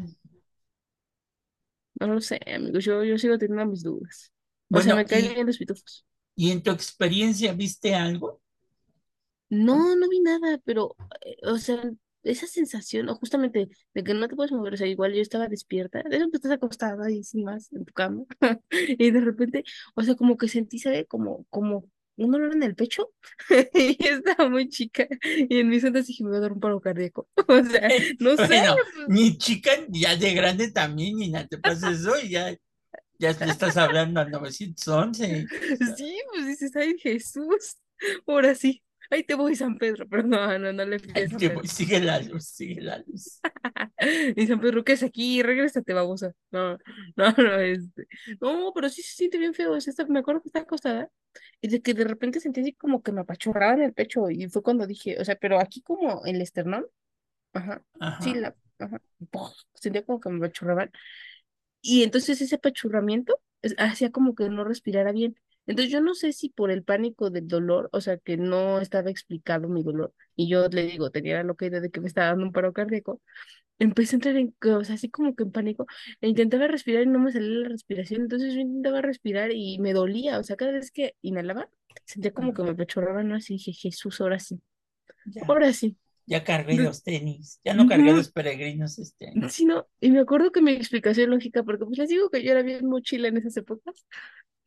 No 1.99 2.07
lo 2.07 2.21
sé, 2.21 2.39
amigos. 2.53 2.83
Yo, 2.85 3.03
yo 3.03 3.17
sigo 3.17 3.37
teniendo 3.37 3.65
mis 3.65 3.83
dudas. 3.83 4.31
O 4.71 4.81
sea, 4.81 4.95
me 4.95 5.05
caen 5.05 5.33
bien 5.33 5.47
los 5.47 5.57
pitufos. 5.57 6.05
y 6.35 6.51
en 6.51 6.61
tu 6.63 6.71
experiencia, 6.71 7.53
¿viste 7.53 7.93
algo? 7.95 8.41
No, 9.49 9.95
no 9.95 10.07
vi 10.09 10.19
nada, 10.21 10.59
pero, 10.65 10.95
eh, 11.21 11.37
o 11.43 11.57
sea, 11.57 11.81
esa 12.31 12.47
sensación, 12.47 13.09
o 13.09 13.15
justamente 13.15 13.69
de 13.93 14.03
que 14.03 14.13
no 14.13 14.27
te 14.27 14.35
puedes 14.35 14.51
mover, 14.51 14.73
o 14.73 14.77
sea, 14.77 14.87
igual 14.87 15.13
yo 15.13 15.21
estaba 15.21 15.47
despierta, 15.47 16.03
de 16.03 16.17
eso 16.17 16.29
que 16.29 16.37
estás 16.37 16.51
acostada 16.51 17.05
ahí 17.05 17.23
sin 17.23 17.43
más 17.43 17.71
en 17.73 17.85
tu 17.85 17.93
cama, 17.93 18.23
y 18.71 19.11
de 19.11 19.21
repente, 19.21 19.63
o 19.95 20.03
sea, 20.03 20.15
como 20.15 20.37
que 20.37 20.47
sentí, 20.47 20.79
¿sabe? 20.79 21.05
Como, 21.05 21.45
como 21.49 21.85
un 22.17 22.31
dolor 22.31 22.53
en 22.53 22.63
el 22.63 22.75
pecho, 22.75 23.11
y 23.73 23.97
estaba 24.05 24.49
muy 24.49 24.69
chica, 24.69 25.07
y 25.21 25.59
en 25.59 25.69
mis 25.69 25.83
ondas 25.83 26.07
dije, 26.07 26.23
me 26.23 26.31
va 26.31 26.37
a 26.37 26.41
dar 26.41 26.53
un 26.53 26.59
paro 26.59 26.81
cardíaco, 26.81 27.27
o 27.47 27.63
sea, 27.63 27.89
no 28.19 28.35
sé, 28.35 28.47
Bueno, 28.47 28.75
pues, 28.95 29.09
ni 29.09 29.37
chica, 29.37 29.71
ya 29.89 30.15
de 30.15 30.33
grande 30.33 30.71
también, 30.71 31.17
ni 31.17 31.29
nada, 31.29 31.47
te 31.47 31.57
pasa 31.57 31.91
eso 31.91 32.19
y 32.21 32.29
ya, 32.29 32.55
ya 33.19 33.29
estás 33.29 33.77
hablando 33.77 34.19
al 34.19 34.31
911. 34.31 35.45
sí, 35.97 36.21
pues 36.31 36.45
dices, 36.47 36.75
ay, 36.75 36.97
Jesús, 36.99 37.77
ahora 38.25 38.55
sí. 38.55 38.83
Ahí 39.09 39.23
te 39.23 39.35
voy, 39.35 39.55
San 39.55 39.77
Pedro, 39.77 40.07
pero 40.09 40.23
no, 40.23 40.57
no, 40.59 40.73
no 40.73 40.85
le 40.85 40.99
a 41.13 41.27
San 41.27 41.43
Pedro. 41.43 41.61
voy, 41.61 41.67
sigue 41.67 41.99
la 41.99 42.19
luz, 42.21 42.45
sigue 42.45 42.81
la 42.81 42.99
luz. 42.99 43.39
Y 44.35 44.47
San 44.47 44.59
Pedro, 44.59 44.83
¿qué 44.83 44.93
es 44.93 45.03
aquí? 45.03 45.41
Regrésate, 45.41 45.93
babosa. 45.93 46.33
No, 46.51 46.77
no, 47.15 47.31
no, 47.37 47.59
este. 47.59 48.07
No, 48.39 48.71
pero 48.73 48.89
sí 48.89 49.01
se 49.01 49.15
siente 49.15 49.37
bien 49.37 49.53
feo. 49.53 49.75
me 50.09 50.19
acuerdo 50.19 50.41
que 50.41 50.49
estaba 50.49 50.63
acostada 50.63 51.09
y 51.61 51.67
de 51.69 51.81
que 51.81 51.93
de 51.93 52.03
repente 52.03 52.39
sentí 52.39 52.61
así 52.61 52.73
como 52.73 53.01
que 53.01 53.11
me 53.11 53.21
apachurraba 53.21 53.73
en 53.73 53.81
el 53.83 53.93
pecho 53.93 54.29
y 54.29 54.47
fue 54.49 54.63
cuando 54.63 54.87
dije, 54.87 55.19
o 55.19 55.25
sea, 55.25 55.35
pero 55.35 55.59
aquí 55.59 55.81
como 55.81 56.25
el 56.25 56.41
esternón, 56.41 56.85
ajá, 57.53 57.83
sí, 58.19 58.31
Ajá. 58.31 58.35
la, 58.35 58.55
ajá, 58.79 59.01
¡puf! 59.31 59.51
sentía 59.75 60.05
como 60.05 60.19
que 60.19 60.29
me 60.29 60.37
apachurraban. 60.45 60.91
Y 61.81 62.03
entonces 62.03 62.41
ese 62.41 62.55
apachurramiento 62.55 63.39
hacía 63.77 64.11
como 64.11 64.35
que 64.35 64.49
no 64.49 64.63
respirara 64.63 65.11
bien. 65.11 65.39
Entonces 65.67 65.91
yo 65.91 66.01
no 66.01 66.15
sé 66.15 66.33
si 66.33 66.49
por 66.49 66.71
el 66.71 66.83
pánico 66.83 67.29
del 67.29 67.47
dolor, 67.47 67.89
o 67.93 68.01
sea, 68.01 68.17
que 68.17 68.37
no 68.37 68.79
estaba 68.79 69.09
explicado 69.11 69.67
mi 69.69 69.83
dolor, 69.83 70.13
y 70.35 70.49
yo 70.49 70.67
le 70.69 70.83
digo, 70.87 71.11
tenía 71.11 71.35
la 71.37 71.43
loca 71.43 71.65
idea 71.67 71.81
de 71.81 71.91
que 71.91 72.01
me 72.01 72.07
estaba 72.07 72.27
dando 72.29 72.45
un 72.45 72.51
paro 72.53 72.73
cardíaco, 72.73 73.21
empecé 73.79 74.15
a 74.15 74.17
entrar 74.17 74.37
en, 74.37 74.55
o 74.73 74.83
sea, 74.83 74.95
así 74.95 75.09
como 75.09 75.35
que 75.35 75.43
en 75.43 75.51
pánico, 75.51 75.85
e 76.21 76.27
intentaba 76.29 76.67
respirar 76.67 77.03
y 77.03 77.07
no 77.07 77.19
me 77.19 77.31
salía 77.31 77.59
la 77.59 77.69
respiración, 77.69 78.21
entonces 78.23 78.53
yo 78.53 78.61
intentaba 78.61 79.01
respirar 79.01 79.51
y 79.53 79.79
me 79.79 79.93
dolía, 79.93 80.39
o 80.39 80.43
sea, 80.43 80.55
cada 80.55 80.71
vez 80.71 80.91
que 80.91 81.15
inhalaba, 81.21 81.69
sentía 82.05 82.31
como 82.33 82.53
que 82.53 82.63
me 82.63 82.71
apachurraban, 82.71 83.27
¿no? 83.27 83.35
Así 83.35 83.53
dije, 83.53 83.73
Jesús, 83.73 84.21
ahora 84.21 84.39
sí, 84.39 84.61
Ya, 85.25 85.43
ahora 85.47 85.73
sí. 85.73 85.97
ya 86.25 86.43
cargué 86.43 86.75
los 86.77 87.03
tenis, 87.03 87.59
ya 87.63 87.73
no 87.73 87.87
cargué 87.87 88.13
los 88.13 88.31
peregrinos 88.31 88.99
este 88.99 89.29
año. 89.29 89.49
Sí, 89.49 89.65
no, 89.65 89.87
y 89.99 90.11
me 90.11 90.19
acuerdo 90.19 90.51
que 90.51 90.61
mi 90.61 90.71
explicación 90.71 91.29
lógica, 91.29 91.63
porque 91.63 91.85
pues 91.85 91.97
les 91.97 92.09
digo 92.09 92.29
que 92.29 92.43
yo 92.43 92.51
era 92.51 92.63
bien 92.63 92.85
mochila 92.85 93.27
en 93.27 93.37
esas 93.37 93.57
épocas, 93.57 94.05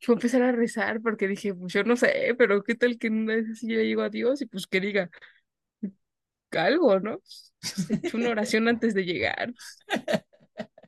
fue 0.01 0.15
empezar 0.15 0.43
a 0.43 0.53
rezar 0.53 1.01
porque 1.03 1.29
dije, 1.29 1.55
pues 1.55 1.73
yo 1.73 1.85
no 1.85 1.97
sé, 1.97 2.35
pero 2.39 2.63
qué 2.63 2.75
tal 2.75 2.99
que 2.99 3.09
una 3.09 3.37
vez 3.37 3.47
así 3.51 3.69
yo 3.69 3.77
le 3.77 3.83
digo 3.83 4.03
a 4.03 4.09
Dios 4.09 4.41
y 4.43 4.47
pues 4.47 4.67
que 4.67 4.81
diga 4.81 5.11
algo, 6.53 6.99
¿no? 7.01 7.21
He 7.91 7.95
hecho 7.95 8.17
una 8.17 8.31
oración 8.31 8.69
antes 8.69 8.95
de 8.95 9.05
llegar, 9.05 9.53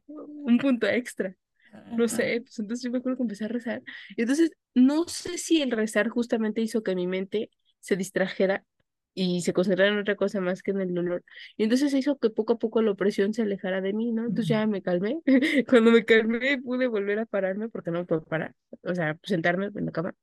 un 0.06 0.58
punto 0.58 0.86
extra, 0.86 1.34
no 1.92 2.08
sé, 2.08 2.42
pues 2.42 2.58
entonces 2.58 2.84
yo 2.84 2.90
me 2.90 2.98
acuerdo 2.98 3.18
que 3.18 3.22
empecé 3.22 3.44
a 3.44 3.48
rezar. 3.48 3.82
Y 4.16 4.22
entonces, 4.22 4.50
no 4.74 5.06
sé 5.08 5.38
si 5.38 5.62
el 5.62 5.70
rezar 5.70 6.08
justamente 6.08 6.60
hizo 6.60 6.82
que 6.82 6.94
mi 6.94 7.06
mente 7.06 7.50
se 7.80 7.96
distrajera 7.96 8.64
y 9.14 9.42
se 9.42 9.52
concentrara 9.52 9.92
en 9.92 9.98
otra 9.98 10.16
cosa 10.16 10.40
más 10.40 10.62
que 10.62 10.70
en 10.72 10.80
el 10.80 10.94
dolor. 10.94 11.24
Y 11.56 11.64
entonces 11.64 11.92
hizo 11.94 12.18
que 12.18 12.30
poco 12.30 12.54
a 12.54 12.58
poco 12.58 12.82
la 12.82 12.92
opresión 12.92 13.34
se 13.34 13.42
alejara 13.42 13.80
de 13.80 13.92
mí, 13.92 14.12
¿no? 14.12 14.22
Entonces 14.22 14.48
ya 14.48 14.66
me 14.66 14.82
calmé. 14.82 15.20
Cuando 15.68 15.90
me 15.90 16.04
calmé 16.04 16.58
pude 16.58 16.86
volver 16.86 17.18
a 17.18 17.26
pararme 17.26 17.68
porque 17.68 17.90
no 17.90 18.00
me 18.00 18.04
puedo 18.06 18.24
parar, 18.24 18.54
o 18.82 18.94
sea, 18.94 19.18
sentarme 19.22 19.70
en 19.74 19.86
la 19.86 19.92
cama. 19.92 20.14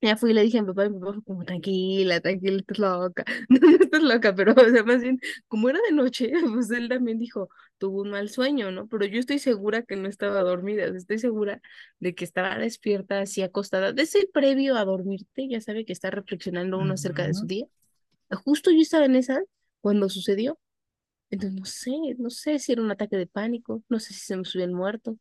Ya 0.00 0.16
fui 0.16 0.30
y 0.30 0.34
le 0.34 0.42
dije 0.42 0.58
a 0.58 0.62
mi 0.62 0.68
papá 0.68 0.86
y 0.86 0.90
mi 0.90 1.00
papá 1.00 1.12
fue 1.14 1.22
como, 1.24 1.44
tranquila, 1.44 2.20
tranquila, 2.20 2.58
estás 2.58 2.78
loca. 2.78 3.24
No, 3.48 3.58
no 3.60 3.76
estás 3.80 4.02
loca, 4.02 4.32
pero, 4.34 4.52
o 4.52 4.70
sea, 4.70 4.84
más 4.84 5.02
bien, 5.02 5.18
como 5.48 5.68
era 5.68 5.80
de 5.88 5.92
noche, 5.94 6.30
pues 6.54 6.70
él 6.70 6.88
también 6.88 7.18
dijo, 7.18 7.48
tuvo 7.78 8.02
un 8.02 8.10
mal 8.10 8.28
sueño, 8.28 8.70
¿no? 8.70 8.86
Pero 8.88 9.06
yo 9.06 9.18
estoy 9.18 9.40
segura 9.40 9.82
que 9.82 9.96
no 9.96 10.08
estaba 10.08 10.42
dormida, 10.42 10.84
estoy 10.84 11.18
segura 11.18 11.60
de 11.98 12.14
que 12.14 12.24
estaba 12.24 12.56
despierta, 12.58 13.20
así 13.20 13.42
acostada. 13.42 13.92
Desde 13.92 14.20
el 14.20 14.28
previo 14.28 14.76
a 14.76 14.84
dormirte, 14.84 15.48
ya 15.48 15.60
sabe 15.60 15.84
que 15.84 15.92
está 15.92 16.10
reflexionando 16.10 16.78
uno 16.78 16.94
acerca 16.94 17.26
de 17.26 17.34
su 17.34 17.46
día. 17.46 17.66
Justo 18.30 18.70
yo 18.70 18.80
estaba 18.80 19.06
en 19.06 19.16
esa 19.16 19.42
cuando 19.80 20.08
sucedió. 20.08 20.58
Entonces, 21.30 21.58
no 21.58 21.64
sé, 21.66 21.92
no 22.18 22.30
sé 22.30 22.58
si 22.58 22.72
era 22.72 22.82
un 22.82 22.90
ataque 22.90 23.16
de 23.16 23.26
pánico, 23.26 23.82
no 23.88 24.00
sé 24.00 24.14
si 24.14 24.20
se 24.20 24.36
me 24.36 24.44
el 24.64 24.72
muerto, 24.72 25.18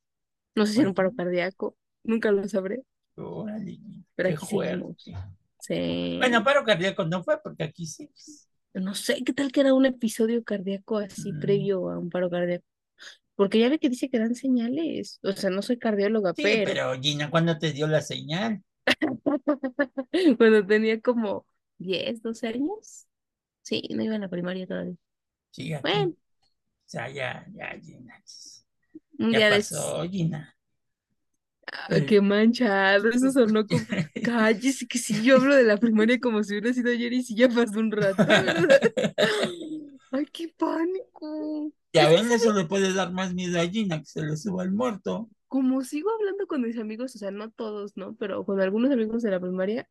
no 0.55 0.65
sé 0.65 0.73
si 0.73 0.79
era 0.79 0.89
un 0.89 0.95
paro 0.95 1.13
cardíaco, 1.13 1.75
nunca 2.03 2.31
lo 2.31 2.47
sabré, 2.47 2.83
órale, 3.15 3.79
pero 4.15 4.29
qué 4.29 4.37
fuerte. 4.37 5.13
Sí. 5.59 6.15
Bueno, 6.17 6.43
paro 6.43 6.63
cardíaco 6.63 7.03
no 7.05 7.23
fue 7.23 7.41
porque 7.41 7.63
aquí 7.63 7.85
sí. 7.85 8.09
No 8.73 8.95
sé, 8.95 9.23
¿qué 9.23 9.33
tal 9.33 9.51
que 9.51 9.61
era 9.61 9.73
un 9.73 9.85
episodio 9.85 10.43
cardíaco 10.43 10.99
así 10.99 11.33
mm, 11.33 11.39
previo 11.39 11.89
a 11.89 11.97
un 11.97 12.09
paro 12.09 12.29
cardíaco? 12.29 12.65
Porque 13.35 13.59
ya 13.59 13.69
ve 13.69 13.79
que 13.79 13.89
dice 13.89 14.09
que 14.09 14.19
dan 14.19 14.35
señales. 14.35 15.19
O 15.23 15.31
sea, 15.31 15.49
no 15.49 15.61
soy 15.61 15.77
cardióloga, 15.77 16.33
Sí, 16.35 16.43
pero 16.43 16.65
pero 16.65 17.01
Gina, 17.01 17.29
¿cuándo 17.29 17.57
te 17.57 17.71
dio 17.71 17.87
la 17.87 18.01
señal? 18.01 18.63
cuando 20.37 20.65
tenía 20.65 21.01
como 21.01 21.45
10 21.77 22.21
12 22.21 22.47
años, 22.47 23.07
sí, 23.63 23.83
no 23.91 24.03
iba 24.03 24.15
a 24.15 24.19
la 24.19 24.29
primaria 24.29 24.67
todavía. 24.67 24.95
Sí, 25.51 25.73
aquí. 25.73 25.99
Bueno, 26.01 26.15
O 26.87 26.89
sea, 26.89 27.09
ya, 27.09 27.45
ya, 27.53 27.71
Gina. 27.81 28.15
Ya 29.19 29.49
estos. 29.55 29.95
pasó, 29.95 30.03
Gina. 30.09 30.57
Ah, 31.71 31.99
qué 32.07 32.21
manchado, 32.21 33.09
eso 33.09 33.29
sonó 33.31 33.67
como, 33.67 33.85
cállese, 34.21 34.87
que 34.87 34.97
si 34.97 35.21
yo 35.21 35.35
hablo 35.35 35.53
de 35.55 35.63
la 35.63 35.77
primaria 35.77 36.19
como 36.19 36.41
si 36.43 36.53
hubiera 36.53 36.73
sido 36.73 36.91
ayer 36.91 37.11
y 37.13 37.23
si 37.23 37.35
ya 37.35 37.49
pasó 37.49 37.79
un 37.79 37.91
rato, 37.91 38.25
¿verdad? 38.31 38.69
Ay, 40.11 40.25
qué 40.27 40.47
pánico. 40.49 41.71
Ya 41.93 42.07
ven, 42.09 42.31
eso 42.31 42.53
le 42.53 42.63
puede 42.65 42.93
dar 42.93 43.11
más 43.11 43.33
miedo 43.33 43.59
a 43.59 43.67
Gina, 43.67 43.99
que 43.99 44.05
se 44.05 44.21
le 44.23 44.37
suba 44.37 44.63
el 44.63 44.71
muerto. 44.71 45.29
como 45.47 45.81
sigo 45.83 46.09
hablando 46.11 46.47
con 46.47 46.61
mis 46.61 46.77
amigos, 46.77 47.15
o 47.15 47.19
sea, 47.19 47.31
no 47.31 47.51
todos, 47.51 47.95
¿no? 47.97 48.15
Pero 48.15 48.45
con 48.45 48.59
algunos 48.61 48.91
amigos 48.91 49.23
de 49.23 49.31
la 49.31 49.39
primaria, 49.39 49.89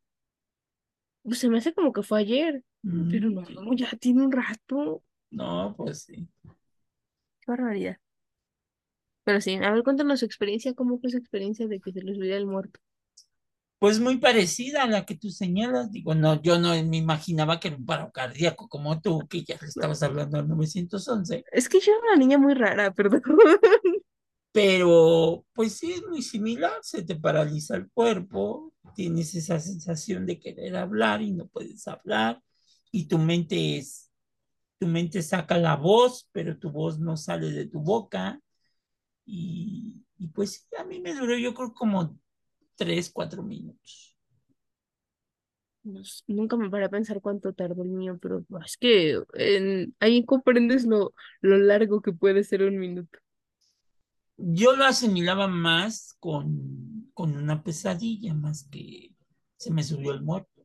se 1.33 1.49
me 1.49 1.59
hace 1.59 1.75
como 1.75 1.93
que 1.93 2.03
fue 2.03 2.21
ayer, 2.21 2.63
pero 3.09 3.31
Mm, 3.31 3.31
no, 3.31 3.43
sí. 3.45 3.61
no, 3.63 3.75
ya 3.75 3.91
tiene 4.01 4.25
un 4.25 4.33
rato. 4.33 5.03
No, 5.31 5.75
pues 5.77 6.03
sí. 6.05 6.29
Qué 7.41 7.51
barbaridad. 7.53 7.97
Pero 9.25 9.43
sí, 9.43 9.57
a 9.57 9.71
ver, 9.73 9.83
cuéntanos 9.85 10.21
su 10.21 10.25
experiencia, 10.25 10.73
¿cómo 10.73 10.99
fue 10.99 11.11
su 11.11 11.19
experiencia 11.19 11.69
de 11.69 11.81
que 11.81 11.93
se 11.93 12.01
les 12.01 12.17
olvida 12.17 12.39
el 12.39 12.47
muerto? 12.47 12.81
Pues 13.79 14.01
muy 14.01 14.19
parecida 14.19 14.83
a 14.83 14.87
la 14.87 15.07
que 15.07 15.17
tú 15.17 15.31
señalas. 15.31 15.91
Digo, 15.93 16.15
no, 16.15 16.41
yo 16.43 16.59
no 16.59 16.71
me 16.85 16.97
imaginaba 16.99 17.59
que 17.61 17.69
era 17.69 17.77
un 17.79 17.87
paro 17.87 18.11
cardíaco 18.13 18.69
como 18.69 19.01
tú, 19.01 19.21
que 19.29 19.45
ya 19.45 19.57
le 19.61 19.69
estabas 19.69 20.03
hablando 20.03 20.39
al 20.39 20.49
911. 20.49 21.47
Es 21.51 21.69
que 21.69 21.81
yo 21.81 21.93
era 21.93 22.01
una 22.13 22.17
niña 22.17 22.39
muy 22.39 22.55
rara, 22.55 22.93
perdón. 22.93 23.23
Pero, 24.53 25.45
pues 25.55 25.77
sí, 25.79 25.93
es 25.93 26.03
muy 26.07 26.23
similar. 26.23 26.73
Se 26.83 27.03
te 27.05 27.17
paraliza 27.17 27.77
el 27.77 27.91
cuerpo, 27.91 28.73
tienes 28.95 29.35
esa 29.35 29.61
sensación 29.61 30.27
de 30.27 30.39
querer 30.41 30.77
hablar 30.77 31.23
y 31.23 31.33
no 31.33 31.47
puedes 31.49 31.87
hablar. 31.89 32.43
Y 32.93 33.09
tu 33.09 33.19
mente 33.19 33.79
es, 33.79 34.11
tu 34.79 34.87
mente 34.89 35.23
saca 35.23 35.59
la 35.59 35.77
voz, 35.77 36.29
pero 36.33 36.59
tu 36.59 36.71
voz 36.73 36.99
no 37.01 37.17
sale 37.17 37.51
de 37.53 37.67
tu 37.67 37.81
boca. 37.81 38.41
Y, 39.27 40.05
y 40.19 40.29
pues 40.29 40.69
a 40.79 40.85
mí 40.85 41.01
me 41.01 41.15
duró 41.15 41.37
yo 41.39 41.55
creo 41.55 41.75
como 41.75 42.19
tres, 42.77 43.11
cuatro 43.11 43.43
minutos. 43.43 44.17
Nunca 46.27 46.57
me 46.57 46.69
paré 46.71 46.87
a 46.87 46.89
pensar 46.89 47.21
cuánto 47.21 47.53
tardó 47.53 47.83
el 47.83 47.91
mío, 47.91 48.19
pero 48.21 48.45
es 48.65 48.77
que 48.77 49.21
ahí 50.01 50.25
comprendes 50.25 50.85
lo, 50.85 51.15
lo 51.41 51.59
largo 51.59 52.03
que 52.03 52.13
puede 52.13 52.43
ser 52.45 52.63
un 52.65 52.79
minuto. 52.79 53.19
Yo 54.39 54.77
lo 54.77 54.85
asimilaba 54.85 55.49
más 55.49 56.15
con, 56.21 57.11
con 57.15 57.37
una 57.37 57.63
pesadilla, 57.63 58.35
más 58.35 58.69
que 58.71 59.15
se 59.57 59.71
me 59.71 59.83
subió 59.83 60.13
el 60.13 60.23
muerto. 60.23 60.65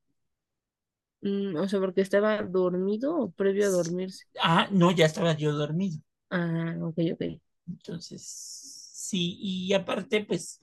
Mm, 1.22 1.56
o 1.58 1.68
sea, 1.68 1.80
porque 1.80 2.02
estaba 2.02 2.42
dormido 2.42 3.16
o 3.18 3.32
previo 3.32 3.68
a 3.68 3.70
dormirse. 3.70 4.26
Ah, 4.42 4.68
no, 4.72 4.92
ya 4.92 5.06
estaba 5.06 5.34
yo 5.38 5.52
dormido. 5.54 6.00
Ah, 6.30 6.76
ok, 6.82 6.98
ok. 7.14 7.22
Entonces, 7.68 8.22
sí, 8.94 9.38
y 9.40 9.74
aparte, 9.74 10.26
pues, 10.26 10.62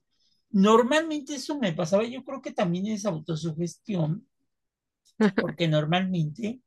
normalmente 0.50 1.35
eso 1.37 1.59
me 1.59 1.73
pasaba, 1.73 2.05
yo 2.05 2.25
creo 2.25 2.43
que 2.43 2.53
también 2.53 2.87
es 2.87 3.07
autosugestión, 3.07 4.27
porque 5.41 5.69
normalmente 5.69 6.61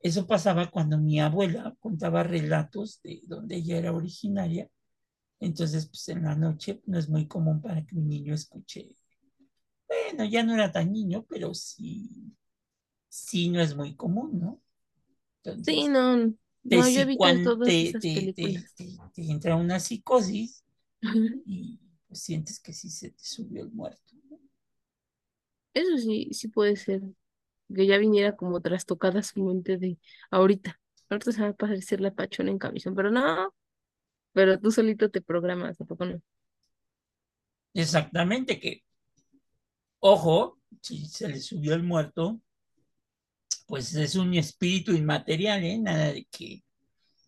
eso 0.00 0.26
pasaba 0.26 0.70
cuando 0.70 0.98
mi 0.98 1.20
abuela 1.20 1.76
contaba 1.80 2.22
relatos 2.22 3.00
de 3.02 3.20
donde 3.26 3.56
ella 3.56 3.78
era 3.78 3.92
originaria. 3.92 4.68
Entonces, 5.40 5.86
pues 5.88 6.08
en 6.10 6.22
la 6.24 6.36
noche 6.36 6.82
no 6.86 6.98
es 6.98 7.08
muy 7.08 7.26
común 7.26 7.60
para 7.60 7.84
que 7.86 7.96
un 7.96 8.08
niño 8.08 8.34
escuche. 8.34 8.94
Bueno, 9.88 10.24
ya 10.24 10.42
no 10.42 10.54
era 10.54 10.72
tan 10.72 10.92
niño, 10.92 11.24
pero 11.28 11.54
sí, 11.54 12.34
sí 13.08 13.50
no 13.50 13.60
es 13.60 13.76
muy 13.76 13.96
común, 13.96 14.40
¿no? 14.40 14.62
Sí, 15.62 15.88
no, 15.88 16.34
no, 16.64 16.88
yo 16.88 17.00
evito 17.02 17.38
cuan- 17.38 17.40
todas 17.40 17.80
te, 17.80 17.82
esas 17.82 18.08
te, 18.10 18.34
entra 19.16 19.56
una 19.56 19.78
psicosis 19.80 20.64
y 21.44 21.80
pues, 22.08 22.22
sientes 22.22 22.60
que 22.60 22.72
sí 22.72 22.90
se 22.90 23.10
te 23.12 23.24
subió 23.24 23.62
el 23.64 23.72
muerto. 23.72 24.14
¿no? 24.30 24.38
Eso 25.74 25.98
sí, 25.98 26.28
sí 26.32 26.48
puede 26.48 26.76
ser. 26.76 27.02
Que 27.74 27.86
ya 27.86 27.98
viniera 27.98 28.36
como 28.36 28.60
trastocada 28.62 29.22
su 29.22 29.44
mente 29.44 29.78
de 29.78 29.98
ahorita. 30.30 30.80
Ahorita 31.10 31.32
se 31.32 31.42
va 31.42 31.48
a 31.50 31.52
parecer 31.54 32.00
la 32.00 32.12
pachona 32.14 32.50
en 32.50 32.58
camisón, 32.58 32.94
pero 32.96 33.10
no, 33.10 33.54
pero 34.32 34.58
tú 34.60 34.70
solito 34.72 35.10
te 35.10 35.20
programas, 35.22 35.80
¿a 35.80 35.84
poco 35.84 36.04
no? 36.06 36.20
Exactamente, 37.74 38.58
que, 38.60 38.82
ojo, 40.00 40.58
si 40.82 41.06
se 41.06 41.26
le 41.28 41.40
subió 41.40 41.74
el 41.74 41.82
muerto, 41.82 42.40
pues 43.66 43.94
es 43.94 44.16
un 44.16 44.34
espíritu 44.34 44.92
inmaterial, 44.92 45.62
¿eh? 45.64 45.78
Nada 45.78 46.12
de 46.12 46.26
que 46.30 46.62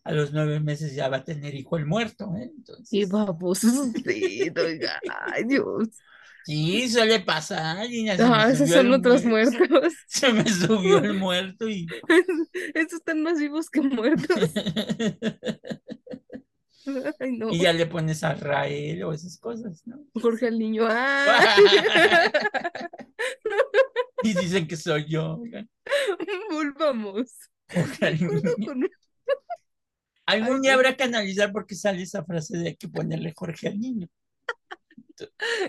a 0.03 0.11
los 0.13 0.33
nueve 0.33 0.59
meses 0.61 0.95
ya 0.95 1.09
va 1.09 1.17
a 1.17 1.23
tener 1.25 1.55
hijo 1.55 1.77
el 1.77 1.85
muerto, 1.87 2.35
¿eh? 2.37 2.51
Y 2.89 3.05
Entonces, 3.05 3.05
baboso 3.05 3.67
usted, 3.83 4.57
oiga, 4.57 4.99
ay 5.07 5.43
Dios. 5.45 5.89
sí, 6.41 6.89
suele 6.89 7.19
pasar, 7.21 7.87
se 7.87 8.29
me 8.29 8.45
Ah, 8.45 8.49
esos 8.51 8.69
son 8.71 8.91
otros 8.93 9.25
muerto, 9.25 9.57
muertos. 9.59 9.93
se 10.07 10.31
me 10.33 10.47
subió 10.49 10.99
el 10.99 11.13
muerto 11.15 11.67
y... 11.69 11.93
Esos 12.73 12.93
están 12.99 13.21
más 13.23 13.39
vivos 13.39 13.69
que 13.69 13.81
muertos. 13.81 14.61
Ay, 17.19 17.37
no. 17.37 17.49
y 17.49 17.59
ya 17.59 17.73
le 17.73 17.85
pones 17.85 18.23
a 18.23 18.35
Rael 18.35 19.03
o 19.03 19.13
esas 19.13 19.37
cosas, 19.39 19.85
¿no? 19.85 20.05
Jorge 20.13 20.47
el 20.47 20.59
niño. 20.59 20.85
¡Ah! 20.89 21.55
y 24.23 24.33
dicen 24.33 24.67
que 24.67 24.75
soy 24.75 25.05
yo. 25.07 25.41
Volvamos. 26.51 27.31
Jorge 27.73 28.05
acuerdo 28.07 28.41
niño. 28.57 28.67
con- 28.67 28.89
Algún 30.25 30.55
Ay, 30.57 30.61
día 30.61 30.73
habrá 30.75 30.95
que 30.95 31.03
analizar 31.03 31.51
por 31.51 31.65
qué 31.65 31.75
sale 31.75 32.01
esa 32.01 32.23
frase 32.23 32.57
de 32.57 32.67
hay 32.69 32.75
que 32.77 32.87
ponerle 32.87 33.33
Jorge 33.35 33.67
al 33.67 33.79
niño. 33.79 34.07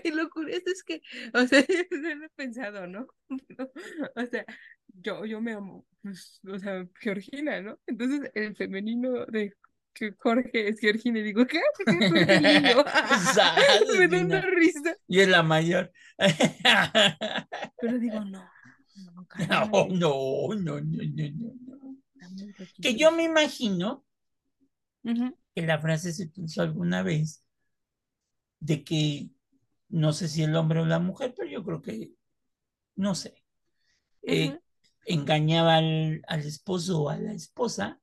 Y 0.03 0.11
lo 0.11 0.29
curioso 0.31 0.63
es 0.67 0.83
que, 0.85 1.03
o 1.35 1.47
sea, 1.47 1.61
yo 1.67 1.85
no 1.99 2.15
lo 2.15 2.25
he 2.27 2.29
pensado, 2.31 2.87
¿no? 2.87 3.07
Pero, 3.49 3.71
o 4.17 4.27
sea, 4.27 4.45
yo, 4.87 5.25
yo 5.27 5.41
me 5.41 5.53
amo, 5.53 5.85
pues, 6.03 6.41
o 6.49 6.59
sea, 6.59 6.87
Georgina, 7.01 7.61
¿no? 7.61 7.79
Entonces, 7.87 8.31
el 8.35 8.57
femenino 8.57 9.27
de 9.27 9.55
que 9.95 10.13
Jorge 10.19 10.69
es 10.69 10.81
Georgina, 10.81 11.21
y 11.21 11.23
digo, 11.23 11.47
¿qué? 11.47 11.61
¿Qué 11.79 11.93
es 11.93 11.99
niño? 12.43 12.85
Me 13.99 14.09
da 14.09 14.21
una 14.21 14.41
risa. 14.41 14.97
Y 15.07 15.21
es 15.21 15.29
la 15.29 15.43
mayor. 15.43 15.93
Pero 17.81 17.99
digo, 17.99 18.25
no, 18.25 18.45
no, 19.49 19.87
no, 19.89 20.55
no, 20.55 20.55
no, 20.55 20.81
no, 20.81 21.97
Que 22.83 22.97
yo 22.97 23.13
me 23.13 23.25
imagino 23.25 24.05
que 25.03 25.63
la 25.63 25.79
frase 25.79 26.13
se 26.13 26.25
utilizó 26.25 26.63
alguna 26.63 27.03
vez 27.03 27.45
de 28.61 28.83
que 28.85 29.31
no 29.89 30.13
sé 30.13 30.29
si 30.29 30.43
el 30.43 30.57
hombre 30.57 30.81
o 30.81 30.87
la 30.87 30.99
mujer, 30.99 31.35
pero 31.37 31.49
yo 31.49 31.63
creo 31.63 31.83
que, 31.83 32.13
no 32.97 33.15
sé, 33.15 33.35
eh, 34.23 34.59
engañaba 35.05 35.77
al, 35.77 36.23
al 36.27 36.41
esposo 36.41 37.03
o 37.03 37.09
a 37.11 37.19
la 37.19 37.33
esposa 37.33 38.01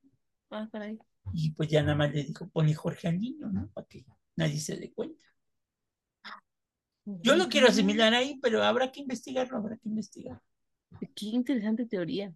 Ah, 0.52 0.68
caray. 0.70 1.00
Y 1.34 1.52
pues 1.52 1.70
ya 1.70 1.82
nada 1.82 1.96
más 1.96 2.14
le 2.14 2.24
dijo, 2.24 2.50
ponle 2.50 2.74
Jorge 2.74 3.08
al 3.08 3.20
niño, 3.20 3.50
¿no? 3.50 3.70
Para 3.70 3.88
que 3.88 4.06
nadie 4.36 4.60
se 4.60 4.76
dé 4.78 4.92
cuenta. 4.92 5.22
Yo 7.06 7.36
lo 7.36 7.50
quiero 7.50 7.68
asimilar 7.68 8.14
ahí, 8.14 8.40
pero 8.42 8.64
habrá 8.64 8.92
que 8.92 9.02
investigarlo, 9.02 9.58
habrá 9.58 9.78
que 9.78 9.90
investigar. 9.90 10.42
Qué 11.16 11.28
interesante 11.28 11.86
teoría. 11.86 12.34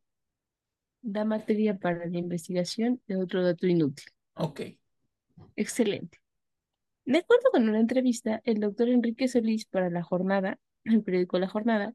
Da 1.01 1.24
materia 1.24 1.77
para 1.77 2.06
la 2.08 2.18
investigación 2.18 3.01
de 3.08 3.18
otro 3.18 3.44
dato 3.44 3.68
inútil. 3.68 4.08
Ok. 4.36 4.62
Excelente. 5.56 6.20
De 7.06 7.20
acuerdo 7.20 7.51
con 7.51 7.70
una 7.70 7.80
entrevista, 7.80 8.42
el 8.44 8.60
doctor 8.60 8.89
Enrique 8.89 9.27
Solís 9.27 9.65
para 9.65 9.92
La 9.92 10.01
Jornada, 10.01 10.58
el 10.84 11.04
periódico 11.04 11.38
La 11.38 11.48
Jornada, 11.48 11.94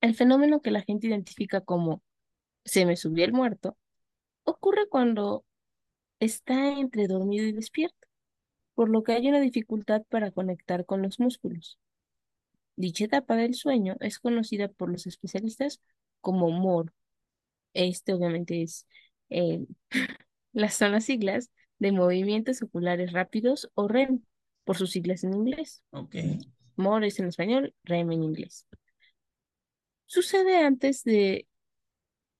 el 0.00 0.14
fenómeno 0.14 0.62
que 0.62 0.70
la 0.70 0.82
gente 0.82 1.08
identifica 1.08 1.60
como 1.60 2.02
se 2.64 2.86
me 2.86 2.96
subió 2.96 3.24
el 3.24 3.32
muerto 3.32 3.76
ocurre 4.46 4.88
cuando 4.88 5.44
está 6.20 6.78
entre 6.78 7.06
dormido 7.06 7.46
y 7.46 7.52
despierto, 7.52 8.06
por 8.74 8.88
lo 8.88 9.02
que 9.02 9.12
hay 9.12 9.28
una 9.28 9.40
dificultad 9.40 10.02
para 10.08 10.30
conectar 10.30 10.84
con 10.84 11.02
los 11.02 11.18
músculos. 11.20 11.78
Dicha 12.76 13.06
etapa 13.06 13.36
del 13.36 13.54
sueño 13.54 13.96
es 14.00 14.18
conocida 14.18 14.68
por 14.68 14.90
los 14.90 15.06
especialistas 15.06 15.80
como 16.20 16.50
MOR. 16.50 16.92
Este 17.72 18.12
obviamente 18.12 18.62
es 18.62 18.86
eh, 19.30 19.66
las 20.52 20.74
son 20.74 20.92
las 20.92 21.04
siglas 21.04 21.50
de 21.78 21.92
movimientos 21.92 22.62
oculares 22.62 23.12
rápidos 23.12 23.70
o 23.74 23.88
REM, 23.88 24.22
por 24.64 24.76
sus 24.76 24.90
siglas 24.90 25.24
en 25.24 25.34
inglés. 25.34 25.82
Ok. 25.90 26.16
MOR 26.76 27.04
es 27.04 27.18
en 27.18 27.28
español, 27.28 27.74
REM 27.84 28.12
en 28.12 28.22
inglés. 28.22 28.66
Sucede 30.06 30.58
antes 30.58 31.02
de, 31.02 31.46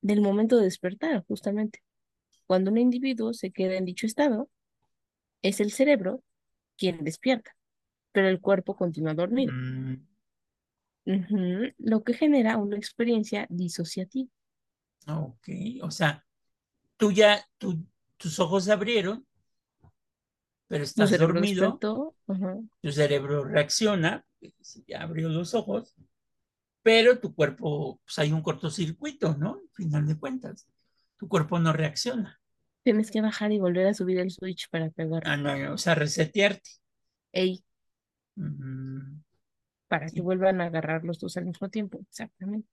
del 0.01 0.21
momento 0.21 0.57
de 0.57 0.65
despertar, 0.65 1.25
justamente. 1.27 1.81
Cuando 2.47 2.71
un 2.71 2.77
individuo 2.79 3.33
se 3.33 3.51
queda 3.51 3.75
en 3.77 3.85
dicho 3.85 4.07
estado, 4.07 4.49
es 5.43 5.59
el 5.61 5.71
cerebro 5.71 6.23
quien 6.77 7.03
despierta, 7.05 7.55
pero 8.13 8.29
el 8.29 8.41
cuerpo 8.41 8.75
continúa 8.77 9.13
dormido, 9.15 9.53
Mm, 9.53 10.07
Ujú, 11.07 11.73
lo 11.79 12.03
que 12.03 12.13
genera 12.13 12.57
una 12.57 12.77
experiencia 12.77 13.47
disociativa. 13.49 14.29
ok. 15.07 15.47
O 15.83 15.91
sea, 15.91 16.25
tú 16.97 17.11
ya, 17.13 17.45
tú- 17.57 17.85
tus 18.17 18.39
ojos 18.39 18.65
se 18.65 18.71
abrieron, 18.73 19.25
pero 20.67 20.83
estás 20.83 21.17
dormido, 21.17 21.83
despertó, 21.87 22.15
ajá, 22.27 22.57
tu 22.81 22.91
cerebro 22.91 23.43
reacciona, 23.43 24.25
porque 24.39 24.53
ya 24.87 25.01
abrió 25.01 25.29
los 25.29 25.53
ojos, 25.53 25.95
pero 26.83 27.19
tu 27.19 27.35
cuerpo, 27.35 28.01
pues 28.05 28.19
hay 28.19 28.33
un 28.33 28.43
cortocircuito, 28.43 29.35
¿no? 29.37 29.55
Al 29.55 29.69
final 29.73 30.07
de 30.07 30.17
cuentas, 30.19 30.67
tu 31.17 31.27
cuerpo 31.27 31.59
no 31.59 31.73
reacciona. 31.73 32.39
Tienes 32.83 33.11
que 33.11 33.21
bajar 33.21 33.51
y 33.51 33.59
volver 33.59 33.87
a 33.87 33.93
subir 33.93 34.19
el 34.19 34.31
switch 34.31 34.69
para 34.69 34.89
pegar. 34.89 35.23
Ah, 35.25 35.35
no, 35.35 35.57
no, 35.57 35.73
o 35.73 35.77
sea, 35.77 35.95
resetearte. 35.95 36.69
Ey, 37.33 37.63
para 39.87 40.07
que 40.07 40.21
vuelvan 40.21 40.61
a 40.61 40.65
agarrar 40.65 41.03
los 41.03 41.19
dos 41.19 41.37
al 41.37 41.45
mismo 41.45 41.69
tiempo. 41.69 41.99
Exactamente. 42.09 42.67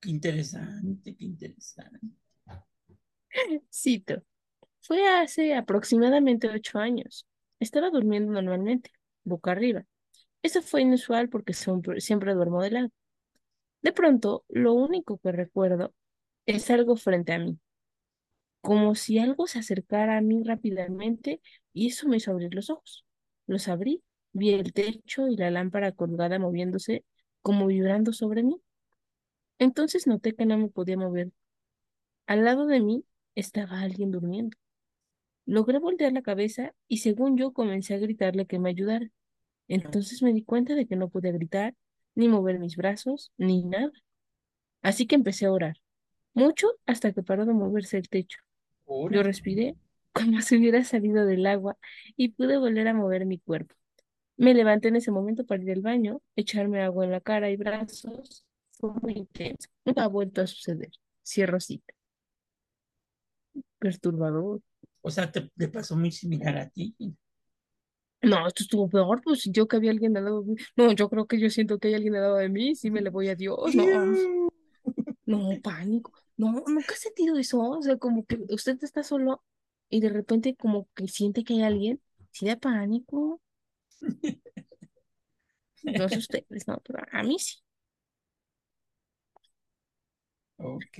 qué 0.00 0.10
interesante, 0.10 1.16
qué 1.16 1.24
interesante. 1.24 2.06
Cito. 3.72 4.22
Fue 4.80 5.06
hace 5.08 5.54
aproximadamente 5.54 6.48
ocho 6.48 6.78
años. 6.78 7.26
Estaba 7.60 7.90
durmiendo 7.90 8.32
normalmente, 8.32 8.90
boca 9.24 9.52
arriba. 9.52 9.84
Eso 10.42 10.62
fue 10.62 10.82
inusual 10.82 11.28
porque 11.28 11.52
siempre, 11.52 12.00
siempre 12.00 12.34
duermo 12.34 12.62
de 12.62 12.70
lado. 12.70 12.88
De 13.82 13.92
pronto, 13.92 14.44
lo 14.48 14.74
único 14.74 15.18
que 15.18 15.32
recuerdo 15.32 15.92
es 16.46 16.70
algo 16.70 16.96
frente 16.96 17.32
a 17.32 17.38
mí, 17.38 17.58
como 18.60 18.94
si 18.94 19.18
algo 19.18 19.46
se 19.46 19.60
acercara 19.60 20.18
a 20.18 20.20
mí 20.20 20.42
rápidamente 20.44 21.40
y 21.72 21.88
eso 21.88 22.08
me 22.08 22.16
hizo 22.18 22.32
abrir 22.32 22.54
los 22.54 22.70
ojos. 22.70 23.04
Los 23.46 23.68
abrí, 23.68 24.02
vi 24.32 24.50
el 24.52 24.72
techo 24.72 25.28
y 25.28 25.36
la 25.36 25.50
lámpara 25.50 25.92
colgada 25.92 26.38
moviéndose 26.38 27.04
como 27.42 27.66
vibrando 27.66 28.12
sobre 28.12 28.42
mí. 28.42 28.60
Entonces 29.58 30.06
noté 30.06 30.34
que 30.34 30.46
no 30.46 30.58
me 30.58 30.68
podía 30.68 30.96
mover. 30.96 31.32
Al 32.26 32.44
lado 32.44 32.66
de 32.66 32.80
mí 32.80 33.04
estaba 33.34 33.80
alguien 33.80 34.10
durmiendo. 34.10 34.56
Logré 35.46 35.78
voltear 35.78 36.12
la 36.12 36.22
cabeza 36.22 36.74
y 36.88 36.98
según 36.98 37.36
yo 37.38 37.52
comencé 37.52 37.94
a 37.94 37.98
gritarle 37.98 38.46
que 38.46 38.58
me 38.58 38.70
ayudara. 38.70 39.08
Entonces 39.68 40.22
me 40.22 40.32
di 40.32 40.44
cuenta 40.44 40.74
de 40.74 40.86
que 40.86 40.96
no 40.96 41.08
podía 41.08 41.32
gritar, 41.32 41.74
ni 42.14 42.28
mover 42.28 42.58
mis 42.58 42.76
brazos, 42.76 43.32
ni 43.38 43.64
nada. 43.64 43.92
Así 44.82 45.06
que 45.06 45.14
empecé 45.14 45.46
a 45.46 45.52
orar, 45.52 45.76
mucho 46.34 46.68
hasta 46.86 47.12
que 47.12 47.22
paró 47.22 47.46
de 47.46 47.54
moverse 47.54 47.98
el 47.98 48.08
techo. 48.08 48.38
Yo 49.10 49.22
respiré 49.22 49.76
como 50.12 50.40
si 50.42 50.56
hubiera 50.56 50.84
salido 50.84 51.24
del 51.24 51.46
agua 51.46 51.76
y 52.16 52.30
pude 52.30 52.58
volver 52.58 52.88
a 52.88 52.94
mover 52.94 53.26
mi 53.26 53.38
cuerpo. 53.38 53.74
Me 54.36 54.54
levanté 54.54 54.88
en 54.88 54.96
ese 54.96 55.10
momento 55.10 55.44
para 55.46 55.62
ir 55.62 55.72
al 55.72 55.80
baño, 55.80 56.20
echarme 56.36 56.82
agua 56.82 57.04
en 57.04 57.10
la 57.12 57.20
cara 57.20 57.50
y 57.50 57.56
brazos. 57.56 58.44
Fue 58.72 58.90
muy 59.02 59.14
intenso. 59.14 59.68
Nunca 59.84 60.04
ha 60.04 60.08
vuelto 60.08 60.42
a 60.42 60.46
suceder. 60.46 60.90
Cierro 61.24 61.60
cita. 61.60 61.94
Perturbador. 63.78 64.60
O 65.02 65.10
sea, 65.10 65.30
te, 65.30 65.50
te 65.56 65.68
pasó 65.68 65.96
muy 65.96 66.12
similar 66.12 66.56
a 66.56 66.68
ti. 66.68 66.94
No, 68.20 68.46
esto 68.48 68.64
estuvo 68.64 68.88
peor, 68.88 69.20
pues 69.22 69.44
yo 69.44 69.68
que 69.68 69.76
había 69.76 69.92
alguien 69.92 70.16
al 70.16 70.24
lado 70.24 70.42
de 70.42 70.54
mí. 70.54 70.56
No, 70.76 70.92
yo 70.92 71.08
creo 71.08 71.26
que 71.26 71.38
yo 71.38 71.50
siento 71.50 71.78
que 71.78 71.88
hay 71.88 71.94
alguien 71.94 72.16
al 72.16 72.22
lado 72.22 72.36
de 72.36 72.48
mí, 72.48 72.74
sí 72.74 72.90
me 72.90 73.00
le 73.00 73.10
voy 73.10 73.28
a 73.28 73.36
Dios, 73.36 73.74
no, 73.74 73.84
no, 75.26 75.60
pánico. 75.62 76.12
No, 76.38 76.52
nunca 76.66 76.94
he 76.94 76.96
sentido 76.98 77.36
eso, 77.38 77.60
o 77.60 77.82
sea, 77.82 77.98
como 77.98 78.24
que 78.26 78.38
usted 78.50 78.78
está 78.82 79.02
solo 79.02 79.42
y 79.90 80.00
de 80.00 80.08
repente 80.10 80.56
como 80.56 80.88
que 80.94 81.08
siente 81.08 81.44
que 81.44 81.54
hay 81.54 81.62
alguien, 81.64 82.00
sí 82.32 82.46
da 82.46 82.56
pánico. 82.56 83.40
No 85.82 86.08
sé 86.08 86.18
ustedes, 86.20 86.66
no, 86.68 86.80
pero 86.84 87.00
a 87.12 87.22
mí 87.24 87.38
sí. 87.38 87.56
Ok. 90.58 90.98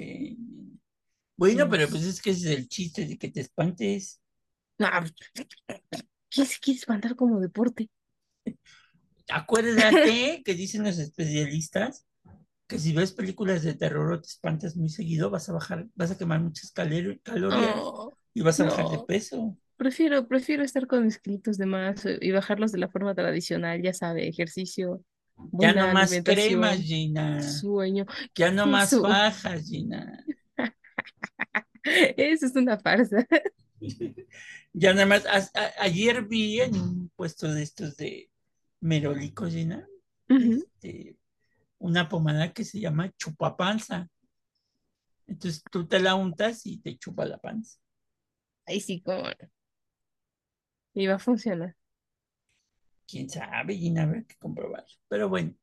Bueno, 1.39 1.69
pero 1.71 1.89
Yes. 1.89 1.91
pues 1.91 2.05
es 2.05 2.21
que 2.21 2.31
ese 2.31 2.53
es 2.53 2.59
el 2.59 2.69
chiste 2.69 3.07
de 3.07 3.17
que 3.19 3.31
te 3.31 3.41
espantes. 3.41 4.21
No, 4.79 4.89
¿quién 6.31 6.47
se 6.47 6.59
quiere 6.61 6.79
espantar 6.79 7.17
como 7.17 7.39
deporte? 7.41 7.91
Acuérdate 9.31 10.43
que 10.45 10.55
dicen 10.55 10.85
los 10.85 10.99
especialistas 10.99 12.07
que 12.69 12.79
si 12.79 12.93
ves 12.93 13.13
películas 13.13 13.63
de 13.63 13.75
terror 13.75 14.13
o 14.13 14.21
te 14.21 14.29
espantas 14.29 14.77
muy 14.77 14.89
seguido, 14.91 15.31
vas 15.31 15.49
a 15.49 15.53
bajar, 15.55 15.87
vas 15.95 16.11
a 16.11 16.19
quemar 16.19 16.41
muchas 16.41 16.73
calor- 16.73 17.21
calorías 17.23 17.75
y 18.35 18.43
vas 18.43 18.61
a 18.61 18.65
bajar 18.65 18.89
de 18.91 18.99
peso. 18.99 19.57
Prefiero, 19.77 20.27
prefiero 20.27 20.65
estar 20.65 20.87
con 20.89 21.05
mis 21.05 21.19
kilitos 21.19 21.57
de 21.57 21.67
más 21.67 22.05
eh, 22.05 22.19
y 22.21 22.33
bajarlos 22.33 22.73
de 22.73 22.79
la 22.79 22.89
forma 22.89 23.15
tradicional, 23.15 23.81
ya 23.83 23.93
sabe, 23.95 24.29
ejercicio, 24.29 25.03
Ya 25.53 25.73
no 25.73 25.89
más 25.93 26.21
cremas, 26.23 26.79
Gina. 26.81 27.39
sueño. 27.41 28.05
Ya 28.35 28.51
no 28.51 28.65
¿Qué 28.65 28.71
más 28.73 28.95
eso? 28.95 29.03
fajas, 29.03 29.67
Gina. 29.69 30.25
Eso 32.17 32.47
es 32.47 32.57
una 32.57 32.79
farsa. 32.79 33.27
Ya 34.73 34.93
nada 34.95 35.07
más. 35.07 35.27
a- 35.27 35.51
a- 35.61 35.83
ayer 35.85 36.23
vi 36.27 36.61
en 36.61 36.77
un 36.77 37.11
puesto 37.17 37.53
de 37.53 37.63
estos 37.63 37.97
de 37.97 38.31
merolicos, 38.81 39.53
Gina, 39.53 39.89
Ujú. 40.31 40.65
este, 40.83 41.18
una 41.79 42.09
pomada 42.09 42.53
que 42.53 42.65
se 42.65 42.81
llama 42.81 43.13
chupapanza. 43.17 44.09
Entonces 45.27 45.63
tú 45.71 45.87
te 45.87 46.01
la 46.01 46.15
untas 46.15 46.67
y 46.67 46.79
te 46.79 46.97
chupa 46.97 47.25
la 47.25 47.39
panza. 47.39 47.79
Ahí 48.67 48.81
sí, 48.81 49.01
como 49.01 49.23
no. 49.23 49.51
Y 50.95 51.07
va 51.07 51.15
a 51.15 51.19
funcionar. 51.19 51.77
Quién 53.07 53.29
sabe, 53.29 53.75
Gina, 53.75 54.03
habrá 54.03 54.23
que 54.23 54.37
comprobar. 54.37 54.85
Pero 55.09 55.29
bueno, 55.29 55.55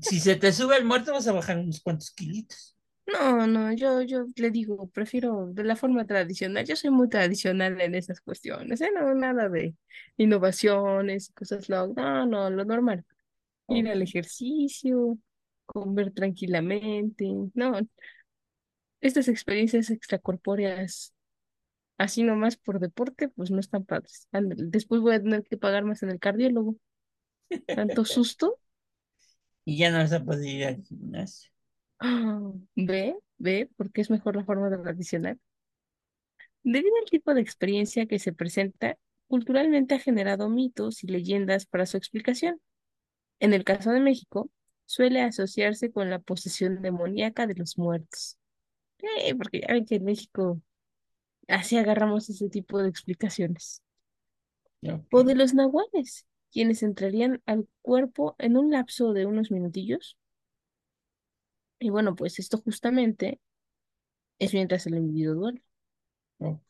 si 0.00 0.20
se 0.20 0.36
te 0.36 0.52
sube 0.52 0.76
el 0.76 0.84
muerto, 0.84 1.12
vas 1.12 1.28
a 1.28 1.32
bajar 1.32 1.58
unos 1.58 1.80
cuantos 1.80 2.10
kilitos. 2.10 2.76
No, 3.06 3.46
no, 3.46 3.72
yo, 3.72 4.00
yo 4.00 4.26
le 4.36 4.50
digo, 4.50 4.88
prefiero 4.88 5.48
de 5.52 5.62
la 5.62 5.76
forma 5.76 6.06
tradicional. 6.06 6.64
Yo 6.64 6.74
soy 6.74 6.90
muy 6.90 7.08
tradicional 7.08 7.78
en 7.80 7.94
esas 7.94 8.20
cuestiones, 8.20 8.80
¿eh? 8.80 8.90
No, 8.94 9.14
nada 9.14 9.48
de 9.48 9.74
innovaciones, 10.16 11.30
cosas 11.32 11.68
locas. 11.68 11.94
No, 11.94 12.26
no, 12.26 12.50
lo 12.50 12.64
normal. 12.64 13.04
Ir 13.68 13.88
al 13.88 14.02
ejercicio, 14.02 15.18
comer 15.66 16.12
tranquilamente. 16.12 17.26
No, 17.54 17.78
estas 19.00 19.28
experiencias 19.28 19.90
extracorpóreas, 19.90 21.14
así 21.98 22.22
nomás 22.24 22.56
por 22.56 22.80
deporte, 22.80 23.28
pues 23.30 23.50
no 23.50 23.60
están 23.60 23.84
padres. 23.84 24.28
Después 24.32 25.00
voy 25.02 25.14
a 25.16 25.22
tener 25.22 25.44
que 25.44 25.56
pagar 25.58 25.84
más 25.84 26.02
en 26.02 26.10
el 26.10 26.20
cardiólogo. 26.20 26.76
Tanto 27.74 28.04
susto. 28.06 28.60
Y 29.66 29.78
ya 29.78 29.90
no 29.90 29.98
vas 29.98 30.12
a 30.12 30.24
poder 30.24 30.48
ir 30.48 30.64
al 30.66 30.82
gimnasio. 30.82 31.50
Ah, 31.98 32.40
Ve, 32.76 33.16
ve, 33.38 33.68
porque 33.76 34.00
es 34.02 34.10
mejor 34.10 34.36
la 34.36 34.44
forma 34.44 34.70
tradicional. 34.82 35.40
Debido 36.64 36.96
al 36.98 37.10
tipo 37.10 37.32
de 37.34 37.40
experiencia 37.40 38.06
que 38.06 38.18
se 38.18 38.32
presenta, 38.32 38.98
culturalmente 39.28 39.94
ha 39.94 39.98
generado 40.00 40.48
mitos 40.48 41.04
y 41.04 41.08
leyendas 41.08 41.66
para 41.66 41.86
su 41.86 41.96
explicación. 41.96 42.60
En 43.44 43.52
el 43.52 43.62
caso 43.62 43.90
de 43.90 44.00
México, 44.00 44.48
suele 44.86 45.20
asociarse 45.20 45.92
con 45.92 46.08
la 46.08 46.18
posesión 46.18 46.80
demoníaca 46.80 47.46
de 47.46 47.54
los 47.54 47.76
muertos. 47.76 48.38
Eh, 49.18 49.34
porque 49.34 49.60
ya 49.60 49.74
ven 49.74 49.84
que 49.84 49.96
en 49.96 50.04
México 50.04 50.62
así 51.46 51.76
agarramos 51.76 52.30
ese 52.30 52.48
tipo 52.48 52.78
de 52.78 52.88
explicaciones. 52.88 53.82
O 55.12 55.24
de 55.24 55.34
los 55.34 55.52
nahuales, 55.52 56.26
quienes 56.50 56.82
entrarían 56.82 57.42
al 57.44 57.68
cuerpo 57.82 58.34
en 58.38 58.56
un 58.56 58.70
lapso 58.70 59.12
de 59.12 59.26
unos 59.26 59.50
minutillos. 59.50 60.16
Y 61.78 61.90
bueno, 61.90 62.16
pues 62.16 62.38
esto 62.38 62.62
justamente 62.62 63.40
es 64.38 64.54
mientras 64.54 64.86
el 64.86 64.94
individuo 64.94 65.34
duerme. 65.34 65.62
Ok. 66.38 66.62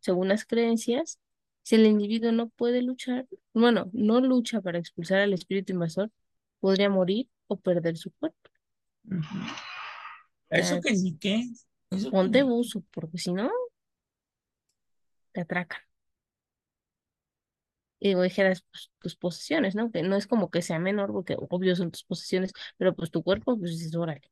Según 0.00 0.28
las 0.28 0.44
creencias, 0.44 1.18
si 1.64 1.74
el 1.74 1.86
individuo 1.86 2.30
no 2.32 2.50
puede 2.50 2.82
luchar, 2.82 3.26
bueno, 3.54 3.90
no 3.92 4.20
lucha 4.20 4.60
para 4.60 4.78
expulsar 4.78 5.18
al 5.18 5.32
espíritu 5.32 5.72
invasor, 5.72 6.12
podría 6.60 6.88
morir 6.90 7.28
o 7.48 7.56
perder 7.56 7.96
su 7.98 8.12
cuerpo. 8.12 8.38
Eso 10.50 10.80
que 10.80 10.92
ni 10.92 11.18
qué. 11.18 11.44
Eso 11.90 12.10
que 12.10 12.16
Ponte 12.16 12.38
ni- 12.44 12.48
buzo, 12.48 12.84
porque 12.92 13.18
si 13.18 13.32
no, 13.32 13.50
te 15.32 15.40
atracan. 15.40 15.80
Y 17.98 18.14
dijeras, 18.14 18.62
pues, 18.70 18.90
tus 19.00 19.16
posesiones, 19.16 19.74
¿no? 19.74 19.90
Que 19.90 20.02
no 20.02 20.16
es 20.16 20.26
como 20.26 20.50
que 20.50 20.62
sea 20.62 20.78
menor, 20.78 21.12
porque 21.12 21.36
obvio 21.38 21.74
son 21.74 21.90
tus 21.90 22.04
posesiones, 22.04 22.52
pero 22.76 22.94
pues 22.94 23.10
tu 23.10 23.22
cuerpo, 23.22 23.58
pues 23.58 23.72
dices, 23.72 23.94
órale, 23.96 24.30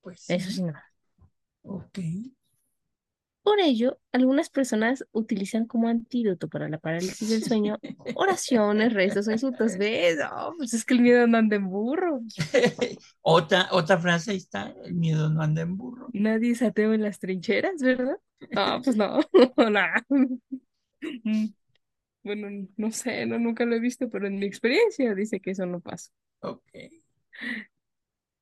Pues 0.00 0.24
eso 0.28 0.48
sí. 0.48 0.56
sí 0.56 0.62
no. 0.62 0.72
Ok. 1.64 1.98
Por 3.46 3.60
ello, 3.60 4.00
algunas 4.10 4.50
personas 4.50 5.06
utilizan 5.12 5.66
como 5.66 5.86
antídoto 5.86 6.48
para 6.48 6.68
la 6.68 6.78
parálisis 6.78 7.30
del 7.30 7.44
sueño 7.44 7.78
oraciones, 8.16 8.92
rezos 8.92 9.28
o 9.28 9.30
insultos. 9.30 9.76
¿Ves? 9.78 10.18
No, 10.18 10.54
pues 10.56 10.74
es 10.74 10.84
que 10.84 10.94
el 10.94 11.00
miedo 11.00 11.28
no 11.28 11.38
anda 11.38 11.54
en 11.54 11.70
burro. 11.70 12.20
Otra, 13.22 13.68
otra 13.70 13.98
frase 13.98 14.32
ahí 14.32 14.36
está, 14.38 14.74
el 14.84 14.94
miedo 14.94 15.30
no 15.30 15.42
anda 15.42 15.62
en 15.62 15.76
burro. 15.76 16.08
Nadie 16.12 16.50
es 16.52 16.62
ateo 16.62 16.92
en 16.92 17.02
las 17.02 17.20
trincheras, 17.20 17.80
¿verdad? 17.80 18.16
No, 18.50 18.80
pues 18.82 18.96
no, 18.96 19.20
no. 19.56 19.80
Mm, 21.00 21.46
Bueno, 22.24 22.68
no 22.76 22.92
sé, 22.92 23.26
no, 23.26 23.38
nunca 23.38 23.64
lo 23.64 23.76
he 23.76 23.80
visto, 23.80 24.08
pero 24.10 24.26
en 24.26 24.38
mi 24.38 24.46
experiencia 24.46 25.14
dice 25.14 25.40
que 25.40 25.52
eso 25.52 25.66
no 25.66 25.80
pasa. 25.80 26.10
Ok. 26.40 26.62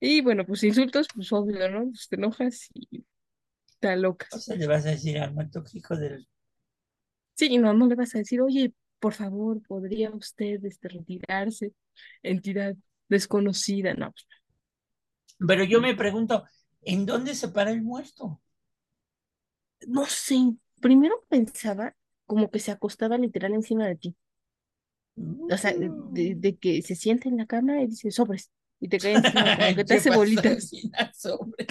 Y 0.01 0.21
bueno, 0.21 0.45
pues 0.47 0.63
insultos, 0.65 1.09
pues 1.15 1.33
obvio, 1.33 1.69
¿no? 1.71 1.85
Pues 1.89 2.09
te 2.09 2.17
enojas 2.17 2.69
y 2.75 3.05
te 3.81 3.89
O 4.31 4.39
alocas. 4.39 4.39
sea, 4.39 4.55
le 4.57 4.67
vas 4.67 4.85
a 4.85 4.91
decir 4.91 5.19
al 5.19 5.33
muerto 5.33 5.65
hijo 5.73 5.97
del... 5.97 6.29
Sí, 7.35 7.59
no, 7.59 7.73
no 7.75 7.87
le 7.87 7.95
vas 7.97 8.15
a 8.15 8.19
decir, 8.19 8.41
oye, 8.43 8.73
por 9.01 9.13
favor, 9.15 9.61
¿podría 9.63 10.11
usted 10.11 10.65
este, 10.65 10.89
retirarse? 10.89 11.73
Entidad 12.23 12.77
desconocida, 13.09 13.95
no, 13.95 14.15
Pero 15.49 15.63
yo 15.65 15.81
me 15.81 15.95
pregunto, 15.95 16.45
¿en 16.83 17.07
dónde 17.07 17.35
se 17.37 17.49
para 17.49 17.71
el 17.71 17.83
muerto? 17.83 18.41
no 19.87 20.05
sé, 20.07 20.37
primero 20.81 21.25
pensaba 21.29 21.95
como 22.27 22.51
que 22.51 22.59
se 22.59 22.71
acostaba 22.73 23.19
literal 23.19 23.55
encima 23.55 23.87
de 23.87 23.97
ti, 23.97 24.17
o 25.49 25.57
sea, 25.57 25.73
de, 25.75 25.91
de- 25.95 26.35
Mm. 26.35 26.37
de 26.37 26.57
que 26.57 26.83
se 26.83 26.95
siente 26.97 27.29
en 27.29 27.37
la 27.39 27.47
cama 27.47 27.81
y 27.83 27.87
dice 27.87 28.11
sobres, 28.11 28.51
y 28.81 28.89
te 28.89 28.99
cae 28.99 29.15
encima, 29.15 29.57
como 29.57 29.75
que 29.77 29.85
te 29.85 29.95
¿Qué 29.95 29.95
hace? 29.95 30.11
Sobre. 31.15 31.67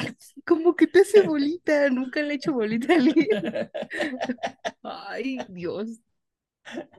como 0.45 0.75
que 0.75 0.87
te 0.87 1.01
hace 1.01 1.21
bolita, 1.21 1.89
nunca 1.89 2.21
le 2.21 2.33
he 2.33 2.35
hecho 2.37 2.53
bolita 2.53 2.93
a 2.93 2.97
alguien. 2.97 3.27
Ay, 4.83 5.37
Dios, 5.49 5.99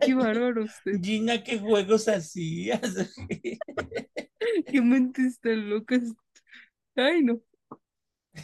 qué 0.01 0.15
bárbaro 0.15 0.65
usted, 0.65 1.01
Gina, 1.03 1.43
¿qué 1.43 1.59
juegos 1.59 2.09
hacías? 2.09 2.81
qué 4.67 4.81
mentes 4.83 5.41
tan 5.41 5.69
locas. 5.71 6.03
Ay, 6.97 7.23
no. 7.23 7.41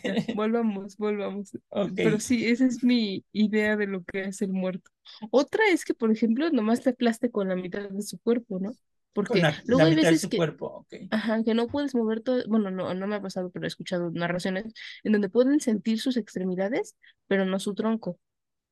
Ya, 0.03 0.15
volvamos, 0.35 0.97
volvamos. 0.97 1.51
Pero 1.97 2.21
sí, 2.21 2.47
esa 2.47 2.65
es 2.67 2.83
mi 2.85 3.25
idea 3.33 3.77
de 3.77 3.87
lo 3.87 4.05
que 4.05 4.23
es 4.23 4.41
el 4.43 4.53
muerto. 4.53 4.91
Otra 5.31 5.65
es 5.69 5.85
que, 5.85 5.95
por 5.95 6.11
ejemplo, 6.11 6.49
nomás 6.51 6.81
te 6.83 6.91
aplaste 6.91 7.31
con 7.31 7.49
la 7.49 7.57
mitad 7.57 7.89
de 7.89 8.03
su 8.03 8.19
cuerpo, 8.21 8.61
¿no? 8.61 8.73
Porque 9.13 9.41
la, 9.41 9.55
luego 9.67 9.83
la 9.83 9.89
hay 9.91 9.97
veces 9.97 10.27
que, 10.29 10.37
cuerpo, 10.37 10.87
ajá, 11.11 11.43
que 11.43 11.55
no 11.55 11.67
puedes 11.67 11.95
mover 11.95 12.21
todo, 12.21 12.43
bueno, 12.49 12.71
no, 12.71 12.95
no 12.95 13.07
me 13.07 13.17
ha 13.17 13.23
pasado, 13.23 13.51
pero 13.51 13.67
he 13.67 13.69
escuchado 13.69 14.11
narraciones 14.11 14.73
en 15.03 15.13
donde 15.13 15.29
pueden 15.29 15.61
sentir 15.61 16.01
sus 16.01 16.17
extremidades, 16.17 16.97
pero 17.27 17.45
no 17.45 17.59
su 17.59 17.75
tronco. 17.75 18.19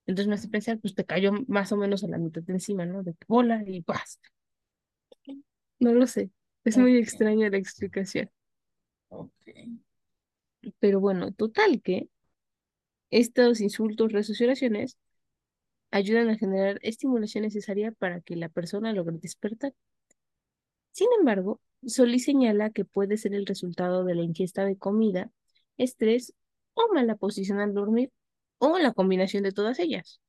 Entonces 0.06 0.28
me 0.28 0.34
hace 0.36 0.48
pensar, 0.48 0.78
pues 0.78 0.94
te 0.94 1.04
cayó 1.04 1.32
más 1.48 1.72
o 1.72 1.76
menos 1.76 2.04
a 2.04 2.08
la 2.08 2.18
mitad 2.18 2.42
de 2.42 2.52
encima, 2.52 2.86
¿no? 2.86 3.02
De 3.02 3.14
bola 3.26 3.62
y 3.66 3.82
¡paz! 3.82 4.20
No 5.80 5.92
lo 5.92 6.06
sé. 6.06 6.30
Es 6.64 6.76
muy 6.78 6.96
extraña 6.96 7.50
la 7.50 7.58
explicación. 7.58 8.30
ok. 9.08 9.30
Pero 10.80 11.00
bueno, 11.00 11.32
total 11.32 11.80
que 11.82 12.08
estos 13.10 13.60
insultos, 13.60 14.12
oraciones 14.40 14.96
ayudan 15.90 16.28
a 16.28 16.36
generar 16.36 16.78
estimulación 16.82 17.44
necesaria 17.44 17.92
para 17.92 18.20
que 18.20 18.36
la 18.36 18.48
persona 18.48 18.92
logre 18.92 19.18
despertar. 19.20 19.72
Sin 20.98 21.08
embargo, 21.18 21.60
Solís 21.86 22.24
señala 22.24 22.70
que 22.70 22.84
puede 22.84 23.16
ser 23.18 23.32
el 23.34 23.46
resultado 23.46 24.04
de 24.04 24.14
la 24.16 24.22
ingesta 24.22 24.64
de 24.64 24.76
comida, 24.76 25.30
estrés 25.76 26.34
o 26.74 26.92
mala 26.92 27.14
posición 27.16 27.60
al 27.60 27.72
dormir, 27.74 28.10
o 28.58 28.78
la 28.78 28.92
combinación 28.92 29.44
de 29.44 29.52
todas 29.52 29.78
ellas. 29.78 30.20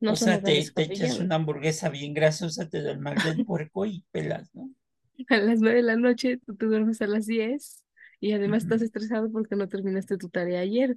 No 0.00 0.12
O 0.12 0.16
sea, 0.16 0.42
te, 0.44 0.70
te 0.70 0.82
echas 0.84 1.18
una 1.18 1.34
hamburguesa 1.36 1.88
bien 1.88 2.14
grasosa, 2.14 2.68
te 2.68 2.82
da 2.82 2.92
el 2.92 3.00
mal 3.00 3.20
del 3.20 3.42
puerco 3.42 3.84
y 3.86 4.04
pelas, 4.12 4.54
¿no? 4.54 4.70
A 5.28 5.36
las 5.38 5.60
nueve 5.60 5.76
de 5.78 5.82
la 5.82 5.96
noche 5.96 6.38
tú 6.38 6.56
te 6.56 6.66
duermes 6.66 7.00
a 7.02 7.06
las 7.06 7.26
10 7.26 7.82
y 8.20 8.32
además 8.32 8.62
estás 8.64 8.82
estresado 8.82 9.30
porque 9.30 9.56
no 9.56 9.68
terminaste 9.68 10.16
tu 10.16 10.28
tarea 10.28 10.60
ayer. 10.60 10.96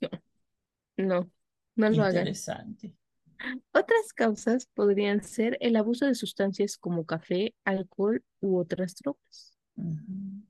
No, 0.00 0.10
no, 0.96 1.30
no 1.76 1.90
lo 1.90 2.04
hagan. 2.04 2.34
Interesante. 2.34 2.94
Otras 3.72 4.12
causas 4.14 4.66
podrían 4.74 5.22
ser 5.22 5.56
el 5.60 5.76
abuso 5.76 6.06
de 6.06 6.14
sustancias 6.14 6.76
como 6.78 7.04
café, 7.06 7.54
alcohol 7.64 8.24
u 8.40 8.58
otras 8.58 8.96
drogas. 8.96 9.56
Ujú. 9.76 10.42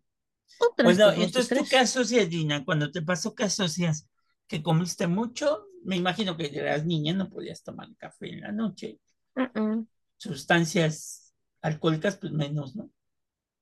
O 0.58 0.74
Bueno, 0.82 1.12
entonces 1.12 1.48
tú 1.58 1.66
qué 1.68 1.78
asocias, 1.78 2.28
Gina, 2.28 2.64
cuando 2.64 2.90
te 2.90 3.02
pasó 3.02 3.34
qué 3.34 3.44
asocias 3.44 4.08
que 4.46 4.62
comiste 4.62 5.06
mucho, 5.06 5.66
me 5.84 5.96
imagino 5.96 6.36
que 6.36 6.46
eras 6.46 6.86
niña, 6.86 7.12
no 7.14 7.28
podías 7.28 7.62
tomar 7.62 7.88
café 7.98 8.32
en 8.32 8.40
la 8.42 8.52
noche, 8.52 8.98
Uh 9.36 9.42
-uh. 9.54 9.86
sustancias 10.18 11.34
alcohólicas, 11.62 12.16
pues 12.18 12.32
menos, 12.32 12.76
¿no? 12.76 12.90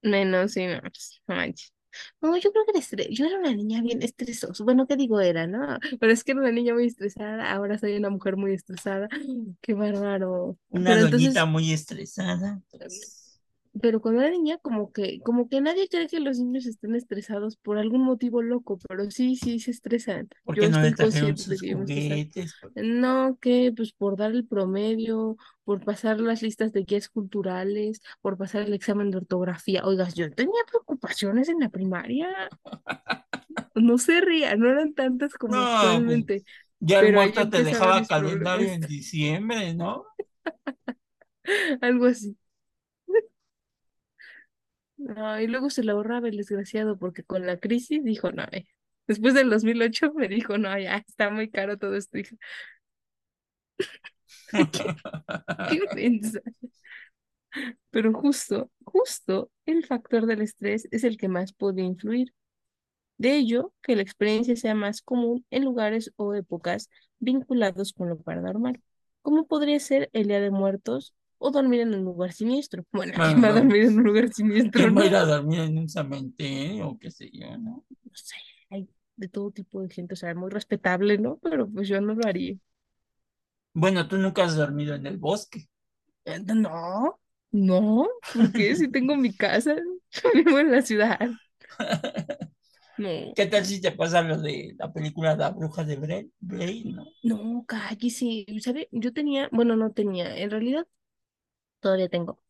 Menos, 0.03 0.53
sí, 0.53 0.67
no, 0.67 0.75
no 0.77 1.35
manches. 1.37 1.73
No, 2.21 2.37
yo 2.37 2.53
creo 2.53 2.65
que 2.67 2.79
estrés, 2.79 3.09
yo 3.11 3.27
era 3.27 3.39
una 3.39 3.53
niña 3.53 3.83
bien 3.83 4.03
estresosa. 4.03 4.65
Bueno, 4.65 4.87
¿qué 4.87 4.97
digo 4.97 5.21
era, 5.21 5.47
no? 5.47 5.79
Pero 6.01 6.13
es 6.13 6.25
que 6.25 6.33
era 6.33 6.41
una 6.41 6.53
niña 6.53 6.75
muy 6.75 6.87
estresada, 6.87 7.53
ahora 7.53 7.79
soy 7.79 7.97
una 7.97 8.11
mujer 8.11 8.37
muy 8.37 8.53
estresada. 8.55 9.09
Qué 9.61 9.75
bárbaro. 9.75 10.59
Una 10.71 10.91
Pero 10.91 11.09
doñita 11.09 11.45
entonces, 11.45 11.47
muy 11.47 11.73
estresada, 11.73 12.63
pues, 12.71 13.24
pero 13.81 14.01
cuando 14.01 14.21
era 14.23 14.31
niña, 14.31 14.59
como 14.59 14.93
que, 14.93 15.21
como 15.21 15.49
que 15.49 15.61
nadie 15.61 15.89
cree 15.89 16.07
que 16.07 16.21
los 16.21 16.39
niños 16.39 16.67
estén 16.67 16.95
estresados 16.95 17.57
por 17.57 17.79
algún 17.79 18.05
motivo 18.05 18.43
loco, 18.43 18.79
pero 18.89 19.11
sí, 19.11 19.37
sí 19.37 19.59
se 19.59 19.71
estresan. 19.73 20.29
¿por 20.45 20.57
Yo 20.57 20.63
qué 20.63 20.69
no 20.69 20.81
le 20.81 20.89
estoy 20.89 21.07
consciente 21.07 21.51
de 21.51 21.57
que 21.59 21.69
yo 21.71 21.79
juguetes? 21.79 22.55
No, 22.77 23.39
que 23.41 23.73
pues 23.77 23.93
por 23.93 24.17
dar 24.17 24.33
el 24.33 24.47
promedio, 24.47 25.37
por 25.65 25.85
pasar 25.85 26.21
las 26.21 26.43
listas 26.43 26.73
de 26.73 26.85
guías 26.85 27.09
culturales, 27.09 28.01
por 28.21 28.37
pasar 28.37 28.63
el 28.63 28.75
examen 28.75 29.11
de 29.11 29.19
ortografía. 29.19 29.85
Oigas, 29.85 30.15
yo 30.15 30.31
tenía 30.33 30.63
preocupaciones 30.71 31.49
en 31.49 31.61
la 31.61 31.69
primaria. 31.69 32.29
No 33.75 33.99
se 33.99 34.21
ría, 34.21 34.57
no 34.57 34.71
eran 34.71 34.95
tantas 34.95 35.35
como 35.35 35.55
No, 35.55 35.63
pues 35.63 35.75
actualmente, 35.75 36.45
ya 36.81 37.01
el 37.01 37.13
muerto 37.13 37.49
te 37.49 37.65
dejaba 37.65 38.05
calendario 38.07 38.69
en 38.69 38.81
diciembre, 38.83 39.75
¿no? 39.75 40.05
Algo 41.81 42.07
así. 42.07 42.37
No, 45.05 45.39
y 45.41 45.47
luego 45.47 45.69
se 45.71 45.85
lo 45.85 45.93
ahorraba 45.93 46.29
el 46.29 46.37
desgraciado 46.39 46.99
porque 46.99 47.25
con 47.25 47.47
la 47.47 47.59
crisis 47.59 48.03
dijo, 48.05 48.33
no, 48.33 48.45
eh. 48.53 48.67
Después 49.07 49.35
del 49.35 49.51
2008 49.51 50.13
me 50.15 50.29
dijo, 50.29 50.57
no, 50.57 50.79
ya 50.79 50.97
está 50.97 51.29
muy 51.31 51.51
caro 51.51 51.77
todo 51.79 51.95
esto. 51.97 52.19
Qué. 55.69 55.81
Pero 57.91 58.13
justo, 58.13 58.71
justo 58.85 59.51
el 59.67 59.85
factor 59.87 60.27
del 60.27 60.43
estrés 60.43 60.89
es 60.91 61.05
el 61.05 61.17
que 61.17 61.29
más 61.29 61.53
puede 61.53 61.83
influir. 61.83 62.33
De 63.19 63.37
ello, 63.37 63.73
que 63.83 63.97
la 63.97 64.03
experiencia 64.03 64.57
sea 64.57 64.75
más 64.75 65.03
común 65.03 65.47
en 65.51 65.65
lugares 65.65 66.13
o 66.17 66.35
épocas 66.35 66.91
vinculados 67.21 67.93
con 67.93 68.09
lo 68.09 68.19
paranormal, 68.19 68.83
como 69.23 69.47
podría 69.47 69.81
ser 69.81 70.11
el 70.13 70.29
Día 70.29 70.41
de 70.41 70.51
Muertos 70.51 71.15
o 71.47 71.51
dormir 71.51 71.81
en 71.83 71.95
un 71.95 72.05
lugar 72.05 72.33
siniestro. 72.33 72.85
Bueno, 72.93 73.13
¿quién 73.25 73.43
va 73.43 73.49
a 73.49 73.53
dormir 73.53 73.83
en 73.85 73.99
un 73.99 74.05
lugar 74.05 74.33
siniestro, 74.33 74.81
¿quién 74.83 74.97
va 74.97 75.03
a 75.03 75.07
ir 75.07 75.15
a 75.17 75.25
dormir 75.25 75.61
en 75.61 75.79
un 75.79 75.89
cementerio 75.89 76.89
o 76.91 76.99
qué 76.99 77.11
sé 77.11 77.31
yo, 77.33 77.57
no? 77.59 77.85
No 78.05 78.11
sé, 78.15 78.37
hay 78.71 78.89
de 79.17 79.29
todo 79.29 79.51
tipo 79.51 79.81
de 79.83 79.91
gente, 79.91 80.15
o 80.15 80.17
sea, 80.17 80.35
muy 80.35 80.51
respetable, 80.51 81.19
¿no? 81.19 81.39
Pero 81.43 81.69
pues 81.69 81.89
yo 81.89 82.01
no 82.01 82.15
lo 82.15 82.27
haría. 82.27 82.57
Bueno, 83.73 84.09
tú 84.09 84.17
nunca 84.19 84.45
has 84.45 84.57
dormido 84.57 84.95
en 84.95 85.07
el 85.07 85.19
bosque. 85.19 85.69
Eh, 86.27 86.41
No, 86.41 87.21
no, 87.53 88.09
porque 88.33 88.75
si 88.77 88.89
tengo 88.91 89.17
mi 89.17 89.33
casa, 89.37 89.77
vivo 90.35 90.59
en 90.59 90.73
la 90.73 90.83
ciudad. 90.83 91.19
No. 92.97 93.35
¿Qué 93.35 93.47
tal 93.47 93.65
si 93.67 93.81
te 93.81 93.93
pasa 93.93 94.23
lo 94.23 94.39
de 94.41 94.75
la 94.79 94.93
película 94.93 95.37
La 95.37 95.51
Bruja 95.51 95.85
de 95.85 95.97
Blade, 96.41 96.83
¿no? 96.87 97.05
No, 97.23 97.65
cállese, 97.67 98.45
¿sabe? 98.61 98.89
Yo 98.93 99.13
tenía, 99.13 99.49
bueno, 99.51 99.77
no 99.77 99.93
tenía, 99.93 100.37
en 100.37 100.51
realidad 100.51 100.87
todavía 101.85 102.09
tengo. 102.09 102.41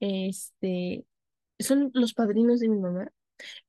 Este, 0.00 1.06
son 1.58 1.90
los 1.94 2.14
padrinos 2.14 2.60
de 2.60 2.68
mi 2.68 2.78
mamá. 2.78 3.12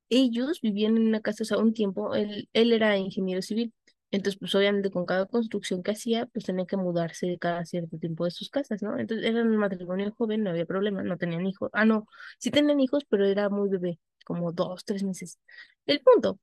Ellos 0.10 0.62
vivían 0.62 0.98
en 0.98 1.08
una 1.08 1.22
casa, 1.22 1.44
o 1.44 1.46
sea, 1.48 1.58
un 1.60 1.74
tiempo, 1.74 2.16
él, 2.16 2.50
él 2.54 2.74
era 2.74 2.98
ingeniero 2.98 3.42
civil. 3.44 3.74
Entonces, 4.12 4.40
pues 4.40 4.56
obviamente 4.56 4.92
con 4.92 5.06
cada 5.06 5.26
construcción 5.28 5.84
que 5.84 5.92
hacía, 5.92 6.28
pues 6.28 6.46
tenía 6.46 6.66
que 6.66 6.78
mudarse 6.78 7.38
cada 7.40 7.66
cierto 7.66 7.98
tiempo 7.98 8.26
de 8.26 8.32
sus 8.32 8.50
casas, 8.50 8.84
¿no? 8.84 9.00
Entonces 9.00 9.26
eran 9.28 9.48
un 9.50 9.58
matrimonio 9.58 10.14
joven, 10.18 10.44
no 10.44 10.52
había 10.52 10.66
problema, 10.66 11.04
no 11.04 11.18
tenían 11.18 11.48
hijos. 11.48 11.70
Ah, 11.74 11.86
no, 11.86 12.08
sí 12.40 12.52
tenían 12.52 12.80
hijos, 12.82 13.06
pero 13.10 13.26
era 13.26 13.50
muy 13.50 13.70
bebé, 13.70 14.00
como 14.26 14.52
dos, 14.54 14.86
tres 14.86 15.04
meses. 15.04 15.40
El 15.86 16.02
punto 16.02 16.40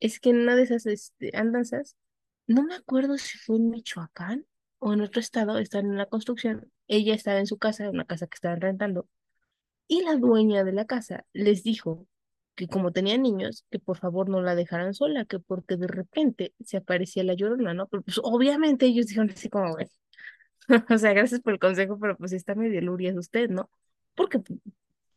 es 0.00 0.20
que 0.20 0.30
en 0.30 0.40
una 0.40 0.56
de 0.56 0.62
esas 0.64 0.86
este, 0.86 1.36
andanzas, 1.36 1.96
no 2.46 2.62
me 2.64 2.74
acuerdo 2.76 3.18
si 3.18 3.38
fue 3.38 3.56
en 3.56 3.70
Michoacán 3.70 4.46
o 4.80 4.94
en 4.94 5.02
otro 5.02 5.20
estado, 5.20 5.58
estaban 5.58 5.88
en 5.92 5.98
la 5.98 6.06
construcción. 6.06 6.72
Ella 6.88 7.14
estaba 7.14 7.40
en 7.40 7.46
su 7.48 7.58
casa, 7.58 7.90
una 7.90 8.06
casa 8.06 8.28
que 8.28 8.36
estaban 8.36 8.62
rentando, 8.62 9.08
y 9.88 10.02
la 10.02 10.16
dueña 10.16 10.64
de 10.64 10.72
la 10.72 10.86
casa 10.86 11.24
les 11.32 11.62
dijo 11.64 12.06
que 12.54 12.68
como 12.68 12.92
tenía 12.92 13.18
niños, 13.18 13.64
que 13.70 13.78
por 13.78 13.98
favor 13.98 14.28
no 14.28 14.42
la 14.42 14.54
dejaran 14.54 14.94
sola, 14.94 15.24
que 15.24 15.40
porque 15.40 15.76
de 15.76 15.86
repente 15.88 16.54
se 16.64 16.76
aparecía 16.78 17.24
la 17.24 17.34
llorona, 17.34 17.74
¿no? 17.74 17.88
Pero 17.88 18.02
pues 18.02 18.20
obviamente 18.22 18.86
ellos 18.86 19.06
dijeron 19.06 19.30
así 19.30 19.48
como, 19.48 19.72
"Bueno, 19.72 19.90
o 20.90 20.98
sea, 20.98 21.12
gracias 21.12 21.40
por 21.40 21.52
el 21.54 21.58
consejo, 21.58 21.98
pero 21.98 22.16
pues 22.16 22.32
está 22.32 22.54
medio 22.54 22.80
luria 22.80 23.14
usted, 23.18 23.48
¿no? 23.50 23.70
Porque 24.14 24.40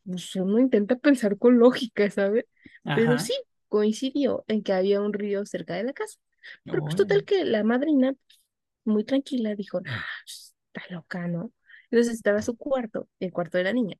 pues, 0.04 0.36
uno 0.36 0.58
intenta 0.58 0.96
pensar 0.96 1.38
con 1.38 1.58
lógica, 1.58 2.10
¿sabe? 2.10 2.46
Pero 2.94 3.12
Ajá. 3.12 3.18
sí, 3.18 3.34
coincidió 3.68 4.44
en 4.48 4.62
que 4.62 4.72
había 4.72 5.00
un 5.00 5.12
río 5.12 5.44
cerca 5.46 5.74
de 5.74 5.84
la 5.84 5.92
casa. 5.92 6.18
Pero 6.64 6.82
pues 6.82 6.96
total 6.96 7.24
que 7.24 7.44
la 7.44 7.64
madrina, 7.64 8.12
pues, 8.14 8.40
muy 8.84 9.04
tranquila, 9.04 9.54
dijo, 9.54 9.80
no, 9.80 9.90
pues, 10.24 10.54
está 10.74 10.94
loca, 10.94 11.26
¿no? 11.28 11.52
Entonces 11.90 12.14
estaba 12.14 12.42
su 12.42 12.56
cuarto, 12.56 13.08
el 13.20 13.32
cuarto 13.32 13.58
de 13.58 13.64
la 13.64 13.72
niña. 13.72 13.96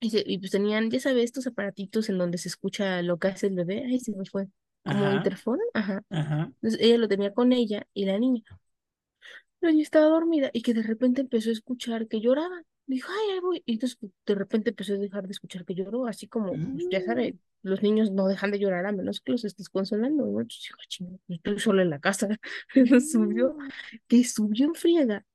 Y, 0.00 0.10
se- 0.10 0.24
y 0.26 0.38
pues 0.38 0.50
tenían, 0.52 0.90
ya 0.90 1.00
sabes, 1.00 1.24
estos 1.24 1.46
aparatitos 1.46 2.08
en 2.08 2.18
donde 2.18 2.38
se 2.38 2.48
escucha 2.48 3.02
lo 3.02 3.18
que 3.18 3.28
hace 3.28 3.46
el 3.48 3.54
bebé. 3.54 3.84
Ay, 3.86 3.98
se 4.00 4.14
me 4.14 4.24
fue. 4.26 4.48
Como 4.84 5.10
interfón. 5.12 5.58
Ajá. 5.74 6.02
Ajá. 6.10 6.52
Entonces 6.62 6.80
ella 6.80 6.98
lo 6.98 7.08
tenía 7.08 7.32
con 7.34 7.52
ella 7.52 7.86
y 7.94 8.04
la 8.06 8.18
niña. 8.18 8.42
la 9.60 9.70
niña 9.70 9.82
estaba 9.82 10.06
dormida 10.06 10.50
y 10.52 10.62
que 10.62 10.74
de 10.74 10.82
repente 10.82 11.20
empezó 11.20 11.50
a 11.50 11.52
escuchar 11.52 12.08
que 12.08 12.20
lloraba. 12.20 12.62
Dijo, 12.86 13.10
ay, 13.10 13.34
ahí 13.34 13.40
voy. 13.40 13.62
Y 13.66 13.74
entonces 13.74 13.96
pues, 14.00 14.12
de 14.26 14.34
repente 14.34 14.70
empezó 14.70 14.94
a 14.94 14.98
dejar 14.98 15.26
de 15.26 15.32
escuchar 15.32 15.64
que 15.64 15.74
lloró, 15.74 16.06
así 16.06 16.28
como, 16.28 16.52
pues, 16.52 16.86
ya 16.90 17.00
Mm, 17.00 17.04
sabe, 17.04 17.38
los 17.62 17.82
niños 17.82 18.12
no 18.12 18.28
dejan 18.28 18.52
de 18.52 18.58
llorar 18.60 18.86
a 18.86 18.92
menos 18.92 19.20
que 19.20 19.32
los 19.32 19.44
estés 19.44 19.68
consolando, 19.68 20.24
¿no? 20.26 20.40
Entonces 20.40 20.64
dijo, 20.68 20.78
chinga, 20.88 21.18
pues, 21.26 21.38
estoy 21.38 21.58
sola 21.60 21.82
en 21.82 21.90
la 21.90 22.00
casa. 22.00 22.28
Subió, 23.10 23.54
mm. 23.54 23.68
que 24.08 24.24
subió 24.24 24.66
en 24.66 24.74
friega 24.74 25.26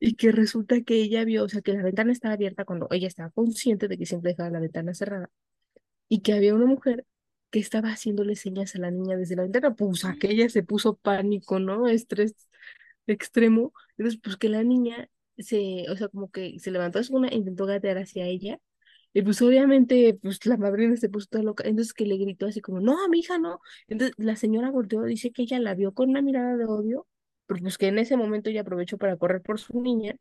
y 0.00 0.14
que 0.16 0.32
resulta 0.32 0.80
que 0.82 0.96
ella 0.96 1.24
vio, 1.24 1.44
o 1.44 1.48
sea, 1.48 1.60
que 1.62 1.72
la 1.74 1.82
ventana 1.82 2.12
estaba 2.12 2.34
abierta 2.34 2.64
cuando 2.64 2.88
ella 2.90 3.08
estaba 3.08 3.30
consciente 3.30 3.88
de 3.88 3.98
que 3.98 4.06
siempre 4.06 4.32
dejaba 4.32 4.50
la 4.50 4.60
ventana 4.60 4.94
cerrada 4.94 5.30
y 6.08 6.20
que 6.22 6.32
había 6.32 6.54
una 6.54 6.66
mujer 6.66 7.06
que 7.50 7.58
estaba 7.60 7.90
haciéndole 7.90 8.36
señas 8.36 8.74
a 8.74 8.78
la 8.78 8.90
niña 8.90 9.16
desde 9.16 9.36
la 9.36 9.42
ventana, 9.42 9.74
pues 9.74 10.04
aquella 10.04 10.48
se 10.48 10.62
puso 10.62 10.96
pánico, 10.96 11.58
¿no? 11.58 11.88
Estrés 11.88 12.34
extremo. 13.06 13.72
Entonces, 13.96 14.20
pues 14.22 14.36
que 14.36 14.48
la 14.48 14.62
niña 14.64 15.08
se, 15.38 15.86
o 15.90 15.96
sea, 15.96 16.08
como 16.08 16.30
que 16.30 16.58
se 16.58 16.70
levantó 16.70 16.98
de 16.98 17.04
su 17.04 17.12
cuna 17.12 17.28
intentó 17.32 17.66
gatear 17.66 17.98
hacia 17.98 18.26
ella. 18.26 18.58
Y 19.12 19.22
pues 19.22 19.40
obviamente, 19.42 20.18
pues 20.22 20.44
la 20.46 20.56
madrina 20.56 20.96
se 20.96 21.08
puso 21.08 21.26
toda 21.30 21.42
loca. 21.44 21.64
Entonces 21.66 21.94
que 21.94 22.06
le 22.06 22.16
gritó 22.18 22.46
así 22.46 22.60
como, 22.60 22.80
no, 22.80 23.04
a 23.04 23.08
mi 23.08 23.20
hija 23.20 23.38
no. 23.38 23.60
Entonces 23.88 24.14
la 24.18 24.36
señora 24.36 24.70
volteó, 24.70 25.02
dice 25.04 25.32
que 25.32 25.42
ella 25.42 25.58
la 25.60 25.74
vio 25.74 25.92
con 25.94 26.10
una 26.10 26.22
mirada 26.22 26.56
de 26.56 26.64
odio, 26.66 27.06
pero 27.46 27.60
pues 27.62 27.78
que 27.78 27.88
en 27.88 27.98
ese 27.98 28.16
momento 28.16 28.50
ella 28.50 28.60
aprovechó 28.62 28.98
para 28.98 29.16
correr 29.16 29.42
por 29.42 29.58
su 29.58 29.80
niña. 29.80 30.16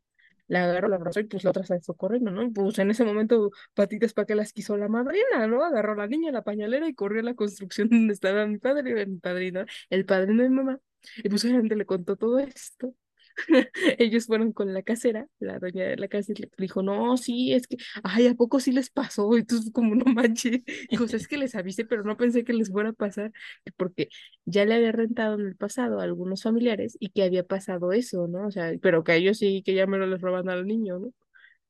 La 0.48 0.64
agarró, 0.64 0.88
la 0.88 0.96
abrazó 0.96 1.20
y 1.20 1.26
pues 1.26 1.44
la 1.44 1.50
otra 1.50 1.64
se 1.66 1.80
fue 1.82 1.96
corriendo, 1.98 2.32
¿no? 2.32 2.52
Pues 2.54 2.80
en 2.80 2.90
ese 2.90 3.04
momento, 3.04 3.52
patitas 3.74 4.14
para 4.14 4.26
que 4.26 4.36
las 4.36 4.54
quiso 4.54 4.78
la 4.78 4.88
madrina, 4.88 5.46
¿no? 5.48 5.64
Agarró 5.64 5.94
a 5.94 5.96
la 5.98 6.08
niña, 6.08 6.32
la 6.32 6.44
pañalera 6.44 6.88
y 6.88 6.94
corrió 6.94 7.20
a 7.22 7.24
la 7.24 7.34
construcción 7.36 7.90
donde 7.92 8.14
estaba 8.14 8.46
mi 8.48 8.58
padre 8.58 9.06
mi 9.06 9.18
padrino, 9.18 9.66
el 9.90 10.06
padrino 10.06 10.44
de 10.44 10.50
mi 10.50 10.56
mamá. 10.56 10.80
Y 11.18 11.30
pues 11.30 11.44
obviamente 11.46 11.76
le 11.76 11.86
contó 11.86 12.16
todo 12.16 12.40
esto. 12.40 12.94
Ellos 14.00 14.26
fueron 14.28 14.52
con 14.54 14.74
la 14.74 14.82
casera, 14.84 15.28
la 15.40 15.60
doña 15.60 15.86
de 15.86 15.98
la 15.98 16.08
casa, 16.08 16.34
le 16.38 16.50
dijo, 16.58 16.82
no, 16.84 17.18
sí, 17.18 17.54
es 17.54 17.68
que, 17.68 17.78
ay, 18.04 18.28
¿a 18.28 18.36
poco 18.36 18.60
sí 18.60 18.72
les 18.72 18.90
pasó? 18.90 19.38
Y 19.38 19.44
tú 19.44 19.58
como, 19.74 19.96
no 19.96 20.06
manches, 20.14 20.64
dijo, 20.90 21.04
"O 21.06 21.08
sea, 21.08 21.18
es 21.18 21.28
que 21.28 21.38
les 21.38 21.56
avisé, 21.56 21.86
pero 21.86 22.04
no 22.04 22.18
pensé 22.18 22.44
que 22.44 22.54
les 22.54 22.72
fuera 22.72 22.90
a 22.90 22.94
pasar, 22.94 23.32
porque 23.78 24.10
ya 24.46 24.66
le 24.66 24.76
había 24.76 24.92
rentado 24.92 25.36
en 25.36 25.42
el 25.48 25.56
pasado 25.56 26.00
a 26.00 26.04
algunos 26.04 26.44
familiares 26.44 26.98
y 27.00 27.10
que 27.10 27.24
había 27.24 27.44
pasado 27.46 27.92
eso, 27.94 28.28
¿no? 28.28 28.48
O 28.48 28.52
sea, 28.52 28.74
pero 28.82 29.04
que 29.04 29.16
ellos 29.16 29.38
sí, 29.38 29.62
que 29.64 29.74
ya 29.76 29.86
me 29.88 29.98
lo 29.98 30.08
les 30.08 30.22
roban 30.22 30.50
al 30.50 30.66
niño, 30.68 31.00
¿no? 31.00 31.14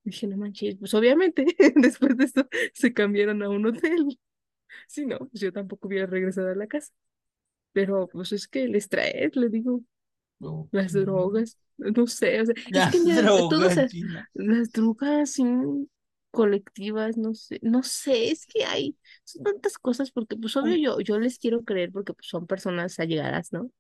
Dije, 0.04 0.28
no 0.28 0.38
manches, 0.38 0.78
pues 0.80 0.94
obviamente, 0.96 1.46
después 1.76 2.18
de 2.18 2.26
eso 2.26 2.48
se 2.74 2.94
cambiaron 2.94 3.44
a 3.44 3.50
un 3.50 3.66
hotel. 3.68 4.20
Si 4.88 5.06
no, 5.06 5.20
pues 5.20 5.42
yo 5.42 5.54
tampoco 5.54 5.88
hubiera 5.88 6.06
regresado 6.08 6.50
a 6.50 6.56
la 6.56 6.68
casa. 6.68 6.94
Pero 7.74 8.08
pues 8.08 8.32
es 8.32 8.48
que 8.48 8.68
les 8.68 8.90
trae, 8.90 9.30
le 9.34 9.50
digo, 9.50 9.82
Las 10.72 10.94
drogas, 10.94 11.58
no 11.78 12.08
sé, 12.08 12.42
o 12.42 12.46
sea, 12.46 12.56
es 12.74 12.88
que 12.88 13.00
Las 13.00 13.04
ya 13.06 13.24
todas 13.48 13.72
drogas, 13.72 13.78
esas- 13.78 13.92
Gina. 13.92 14.30
las 14.34 14.72
drogas 14.72 15.32
sí, 15.32 15.44
colectivas, 16.32 17.18
no 17.18 17.34
sé, 17.34 17.60
no 17.64 17.84
sé, 17.84 18.32
es 18.32 18.46
que 18.46 18.66
hay 18.66 18.98
son 19.24 19.44
tantas 19.44 19.78
cosas 19.78 20.12
porque 20.12 20.36
pues 20.38 20.56
obvio 20.58 20.76
Un, 20.76 20.78
yo, 20.78 21.00
yo 21.02 21.20
les 21.20 21.40
quiero 21.40 21.64
creer 21.64 21.92
porque 21.92 22.14
pues, 22.14 22.28
son 22.28 22.46
personas 22.48 23.00
allegadas, 23.00 23.54
¿no? 23.54 23.72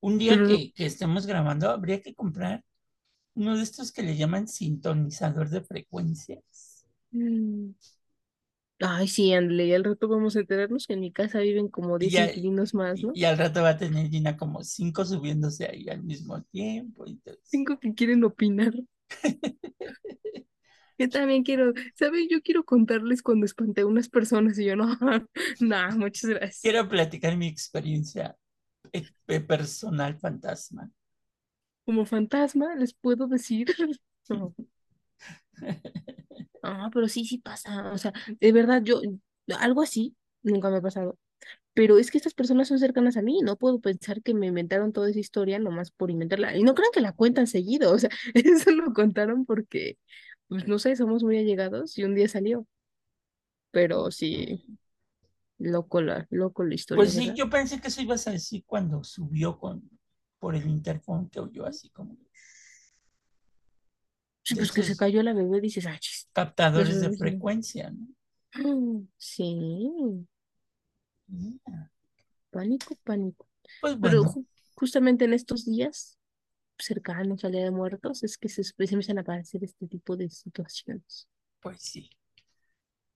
un 0.00 0.18
día 0.18 0.42
Pero 0.42 0.44
que, 0.44 0.72
que 0.74 0.86
estemos 0.86 1.26
grabando, 1.26 1.70
habría 1.70 2.02
que 2.02 2.14
comprar 2.14 2.64
uno 3.34 3.56
de 3.56 3.62
estos 3.64 3.92
que 3.92 4.02
le 4.02 4.16
llaman 4.16 4.48
sintonizador 4.48 5.50
de 5.50 5.62
frecuencias. 5.62 6.86
mm, 7.12 7.74
ay, 8.80 9.08
sí, 9.08 9.32
ándale, 9.34 9.66
y 9.66 9.72
al 9.74 9.84
rato 9.84 10.08
vamos 10.08 10.36
a 10.36 10.40
enterarnos 10.40 10.86
que 10.86 10.94
en 10.94 11.00
mi 11.00 11.12
casa 11.12 11.40
viven 11.40 11.68
como 11.68 11.98
Y, 11.98 12.10
10 12.10 12.12
ya, 12.12 12.30
inquilinos 12.30 12.74
más, 12.74 13.02
¿no? 13.02 13.14
y 13.14 13.24
al 13.24 13.38
rato 13.38 13.62
va 13.62 13.70
a 13.70 13.78
tener 13.78 14.08
Gina 14.10 14.36
como 14.36 14.62
cinco 14.64 15.04
subiéndose 15.04 15.66
ahí 15.66 15.88
al 15.88 16.02
mismo 16.02 16.42
tiempo. 16.44 17.06
Entonces, 17.06 17.42
Cinco 17.50 17.78
que 17.80 17.94
quieren 17.94 18.22
opinar. 18.24 18.72
Yo 20.98 21.08
también 21.08 21.44
quiero, 21.44 21.72
¿sabes? 21.94 22.26
Yo 22.30 22.42
quiero 22.42 22.64
contarles 22.64 23.22
cuando 23.22 23.46
espanté 23.46 23.82
a 23.82 23.86
unas 23.86 24.08
personas 24.08 24.58
y 24.58 24.64
yo 24.66 24.74
no, 24.76 24.88
no, 25.60 25.90
muchas 25.96 26.30
gracias. 26.30 26.60
quiero 26.62 26.88
platicar 26.88 27.36
mi 27.36 27.46
experiencia 27.48 28.36
eh, 28.92 29.08
eh, 29.28 29.40
personal 29.40 30.18
fantasma. 30.18 30.90
Como 31.84 32.04
fantasma, 32.06 32.74
les 32.76 32.94
puedo 32.94 33.26
decir. 33.26 33.66
No, 34.30 34.54
ah, 36.62 36.90
pero 36.92 37.08
sí, 37.08 37.24
sí 37.24 37.38
pasa. 37.38 37.92
O 37.92 37.98
sea, 37.98 38.12
de 38.40 38.52
verdad, 38.52 38.82
yo, 38.82 39.00
algo 39.58 39.82
así 39.82 40.16
nunca 40.42 40.70
me 40.70 40.78
ha 40.78 40.82
pasado. 40.82 41.18
Pero 41.74 41.98
es 41.98 42.10
que 42.10 42.18
estas 42.18 42.34
personas 42.34 42.68
son 42.68 42.78
cercanas 42.78 43.16
a 43.16 43.22
mí. 43.22 43.40
No 43.42 43.56
puedo 43.56 43.80
pensar 43.80 44.22
que 44.22 44.34
me 44.34 44.46
inventaron 44.46 44.92
toda 44.92 45.10
esa 45.10 45.20
historia 45.20 45.58
nomás 45.58 45.90
por 45.90 46.10
inventarla. 46.10 46.56
Y 46.56 46.62
no 46.62 46.74
crean 46.74 46.90
que 46.92 47.00
la 47.00 47.12
cuentan 47.12 47.46
seguido. 47.46 47.92
O 47.92 47.98
sea, 47.98 48.10
eso 48.34 48.70
lo 48.72 48.92
contaron 48.92 49.46
porque, 49.46 49.98
pues 50.48 50.66
no 50.66 50.78
sé, 50.78 50.96
somos 50.96 51.22
muy 51.22 51.38
allegados 51.38 51.96
y 51.98 52.04
un 52.04 52.14
día 52.14 52.28
salió. 52.28 52.66
Pero 53.70 54.10
sí, 54.10 54.64
loco 55.58 56.00
la, 56.00 56.26
loco 56.30 56.64
la 56.64 56.74
historia, 56.74 57.00
Pues 57.00 57.12
sí, 57.12 57.20
¿verdad? 57.20 57.34
yo 57.34 57.50
pensé 57.50 57.80
que 57.80 57.88
eso 57.88 58.00
ibas 58.00 58.26
a 58.26 58.32
decir 58.32 58.64
cuando 58.66 59.04
subió 59.04 59.58
con, 59.58 59.88
por 60.38 60.54
el 60.54 60.66
interfón 60.66 61.28
que 61.28 61.40
oyó 61.40 61.66
así 61.66 61.90
como 61.90 62.16
Sí, 64.48 64.54
pues 64.54 64.72
que 64.72 64.82
se 64.82 64.96
cayó 64.96 65.22
la 65.22 65.34
bebé, 65.34 65.60
dices, 65.60 65.84
ah, 65.84 65.98
captadores 66.38 67.00
de 67.00 67.10
frecuencia, 67.12 67.90
¿no? 67.90 68.06
Sí, 69.18 70.26
pánico, 72.50 72.96
pánico. 73.04 73.46
Pues 73.80 73.98
Pero 74.00 74.24
bueno, 74.24 74.26
ju- 74.26 74.46
justamente 74.74 75.24
en 75.26 75.34
estos 75.34 75.64
días 75.66 76.18
cercanos 76.78 77.44
al 77.44 77.52
Día 77.52 77.64
de 77.64 77.70
Muertos 77.72 78.22
es 78.24 78.38
que 78.38 78.48
se, 78.50 78.64
se 78.64 78.74
empiezan 78.80 79.18
a 79.18 79.22
aparecer 79.22 79.64
este 79.64 79.86
tipo 79.88 80.16
de 80.16 80.30
situaciones. 80.30 81.28
pues 81.60 81.80
sí. 81.82 82.10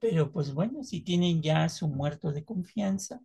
Pero 0.00 0.30
pues 0.32 0.52
bueno, 0.52 0.82
si 0.84 1.00
tienen 1.00 1.40
ya 1.42 1.68
su 1.70 1.88
muerto 1.88 2.32
de 2.32 2.44
confianza, 2.44 3.20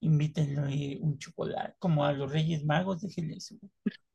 invítenlo 0.00 0.64
un 1.02 1.18
chocolate, 1.18 1.76
como 1.78 2.04
a 2.04 2.12
los 2.12 2.32
Reyes 2.32 2.64
Magos, 2.64 3.02
déjenle 3.02 3.40
su 3.40 3.58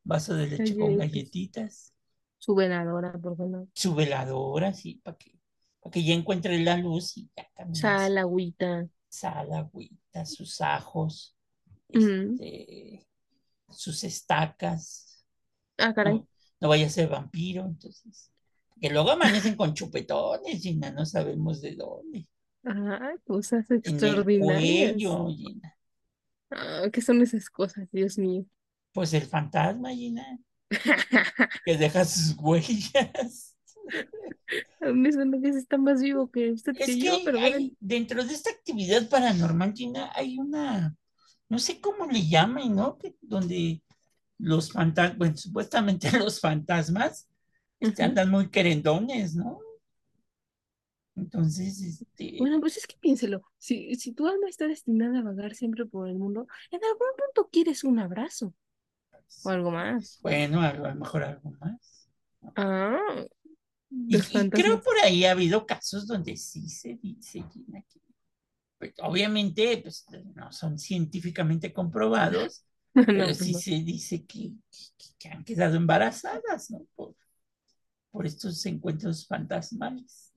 vaso 0.04 0.36
de 0.36 0.48
leche 0.48 0.78
con 0.78 0.98
Galletitas. 0.98 1.94
Su 2.42 2.56
veladora, 2.56 3.14
por 3.14 3.38
favor. 3.38 3.68
su 3.74 3.94
veladora, 3.94 4.74
sí, 4.74 5.00
para 5.04 5.16
que, 5.16 5.40
para 5.80 5.92
que 5.92 6.04
ya 6.04 6.14
encuentre 6.16 6.60
la 6.60 6.76
luz 6.76 7.16
y 7.18 7.30
ya 7.38 7.48
camines. 7.54 7.80
Sal, 7.80 8.18
agüita. 8.18 8.88
Sal, 9.08 9.54
agüita, 9.54 10.26
sus 10.26 10.60
ajos, 10.62 11.38
este, 11.90 13.06
sus 13.70 14.04
estacas. 14.04 15.24
Ah, 15.78 15.94
caray. 15.94 16.16
No, 16.16 16.28
no 16.62 16.68
vaya 16.70 16.88
a 16.88 16.90
ser 16.90 17.10
vampiro, 17.10 17.66
entonces. 17.66 18.32
Que 18.80 18.90
luego 18.90 19.12
amanecen 19.12 19.56
con 19.56 19.76
chupetones, 19.76 20.62
Gina, 20.62 20.92
no 20.92 21.06
sabemos 21.06 21.62
de 21.62 21.76
dónde. 21.76 22.28
Ah, 22.66 23.14
cosas 23.26 23.70
En 23.70 23.78
el 23.78 23.80
extraordinarias. 23.80 24.94
cuello, 24.94 25.28
Gina. 25.30 25.78
Ah, 26.50 26.88
¿qué 26.92 27.02
son 27.02 27.22
esas 27.22 27.50
cosas, 27.50 27.88
Dios 27.92 28.18
mío? 28.18 28.46
Pues 28.94 29.14
el 29.14 29.24
fantasma, 29.24 29.92
Gina, 29.92 30.40
que 31.66 31.78
deja 31.78 32.06
sus 32.06 32.36
huellas. 32.38 33.56
A 34.82 34.92
mí 34.92 35.12
suena 35.12 35.40
que 35.42 35.50
está 35.50 35.78
más 35.78 36.02
vivo 36.02 36.30
que 36.32 36.52
usted 36.52 36.74
Es 36.78 36.98
que 36.98 37.10
hay, 37.10 37.30
bueno. 37.30 37.76
dentro 37.80 38.24
de 38.24 38.34
esta 38.34 38.50
actividad 38.50 39.10
paranormal, 39.10 39.74
Gina, 39.74 40.12
hay 40.16 40.38
una, 40.40 40.96
no 41.50 41.60
sé 41.60 41.80
cómo 41.82 42.06
le 42.08 42.28
llaman, 42.28 42.76
¿no? 42.76 42.98
Que, 42.98 43.16
donde 43.22 43.84
los 44.40 44.72
fantasmas, 44.72 45.18
bueno, 45.18 45.38
supuestamente 45.38 46.10
los 46.20 46.40
fantasmas 46.40 47.28
Ujú. 47.82 48.04
andan 48.04 48.30
muy 48.32 48.50
querendones, 48.50 49.36
¿no? 49.36 49.60
Entonces, 51.16 51.82
este, 51.82 52.38
Bueno, 52.38 52.60
pues 52.60 52.78
es 52.78 52.88
que 52.88 52.96
piénselo, 53.00 53.44
si, 53.58 53.96
si 53.96 54.12
tu 54.14 54.28
alma 54.28 54.50
está 54.50 54.68
destinada 54.68 55.20
a 55.20 55.22
vagar 55.24 55.54
siempre 55.56 55.86
por 55.86 56.08
el 56.10 56.16
mundo, 56.16 56.48
en 56.72 56.84
algún 56.84 57.08
punto 57.18 57.50
quieres 57.52 57.84
un 57.84 58.00
abrazo 58.00 58.54
o 59.44 59.50
pues, 59.50 59.56
algo 59.56 59.72
más. 59.72 60.22
bueno, 60.22 60.62
a 60.62 60.74
lo 60.74 60.96
mejor 60.96 61.24
algo 61.24 61.52
más. 61.60 62.10
Ah, 62.56 62.98
Y, 64.08 64.18
los 64.18 64.34
y 64.34 64.50
creo 64.52 64.82
por 64.82 64.98
ahí 65.04 65.26
ha 65.26 65.32
habido 65.32 65.66
casos 65.66 66.08
donde 66.08 66.38
sí 66.38 66.70
se 66.70 66.96
dice, 67.02 67.46
que 67.52 67.60
pues, 68.78 68.94
obviamente 69.02 69.80
pues, 69.84 70.06
no 70.36 70.52
son 70.52 70.78
científicamente 70.80 71.74
comprobados, 71.74 72.66
pero 73.06 73.14
No, 73.14 73.26
pues 73.26 73.38
sí 73.38 73.54
no. 73.54 73.60
se 73.60 73.72
dice 73.84 74.26
que, 74.26 74.52
que, 74.98 75.06
que 75.20 75.30
han 75.30 75.44
quedado 75.44 75.76
embarazadas, 75.76 76.72
¿no? 76.72 76.86
Por, 76.96 77.16
por 78.12 78.26
estos 78.26 78.66
encuentros 78.66 79.28
fantasmales. 79.28 80.34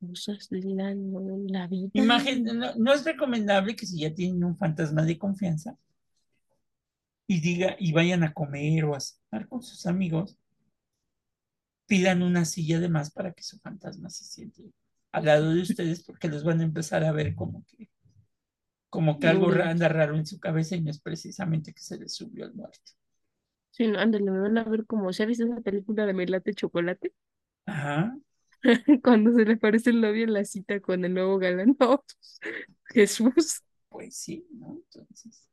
Cosas 0.00 0.48
de 0.50 0.60
la, 0.62 0.94
la 0.94 1.66
vida. 1.66 1.90
Imagen, 1.94 2.44
no 2.44 2.92
es 2.92 3.04
recomendable 3.04 3.76
que 3.76 3.86
si 3.86 4.00
ya 4.00 4.14
tienen 4.14 4.44
un 4.44 4.56
fantasma 4.56 5.02
de 5.04 5.18
confianza 5.18 5.78
y 7.26 7.40
diga 7.40 7.76
y 7.78 7.92
vayan 7.92 8.22
a 8.24 8.32
comer 8.34 8.84
o 8.86 8.94
a 8.96 9.00
cenar 9.00 9.48
con 9.48 9.62
sus 9.62 9.86
amigos, 9.86 10.38
pidan 11.86 12.22
una 12.22 12.44
silla 12.44 12.78
de 12.80 12.88
más 12.90 13.10
para 13.10 13.32
que 13.32 13.42
su 13.42 13.58
fantasma 13.58 14.10
se 14.10 14.24
siente 14.24 14.62
al 15.12 15.24
lado 15.26 15.54
de 15.54 15.62
ustedes 15.62 16.02
porque 16.04 16.28
los 16.28 16.44
van 16.44 16.60
a 16.60 16.64
empezar 16.64 17.04
a 17.04 17.12
ver 17.12 17.34
como 17.34 17.64
que 17.66 17.88
como 18.88 19.18
que 19.18 19.26
algo 19.28 19.50
anda 19.52 19.88
raro 19.88 20.16
en 20.16 20.24
su 20.26 20.38
cabeza 20.40 20.74
y 20.76 20.80
no 20.80 20.90
es 20.90 21.00
precisamente 21.00 21.74
que 21.74 21.82
se 21.82 21.98
les 21.98 22.14
subió 22.14 22.46
el 22.46 22.54
muerto. 22.54 22.92
Sí, 23.72 23.86
no, 23.88 23.98
ándale, 23.98 24.30
me 24.30 24.40
van 24.40 24.56
a 24.58 24.64
ver 24.64 24.86
como, 24.86 25.12
¿se 25.12 25.22
ha 25.22 25.26
visto 25.26 25.44
esa 25.44 25.60
película 25.60 26.06
de 26.06 26.14
Melate 26.14 26.54
Chocolate? 26.54 27.12
Ajá, 27.66 28.16
Cuando 29.02 29.32
se 29.32 29.44
le 29.44 29.54
aparece 29.54 29.90
el 29.90 30.00
novio 30.00 30.24
en 30.24 30.32
la 30.32 30.44
cita 30.44 30.80
con 30.80 31.04
el 31.04 31.14
nuevo 31.14 31.38
galán. 31.38 31.76
No, 31.80 32.04
Jesús. 32.94 33.62
pues 33.88 34.16
sí, 34.16 34.46
¿no? 34.52 34.74
Entonces, 34.74 35.48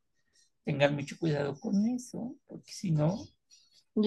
tengan 0.64 0.94
mucho 0.94 1.16
cuidado 1.18 1.58
con 1.60 1.86
eso, 1.88 2.36
porque 2.46 2.72
si 2.72 2.90
no, 2.92 3.18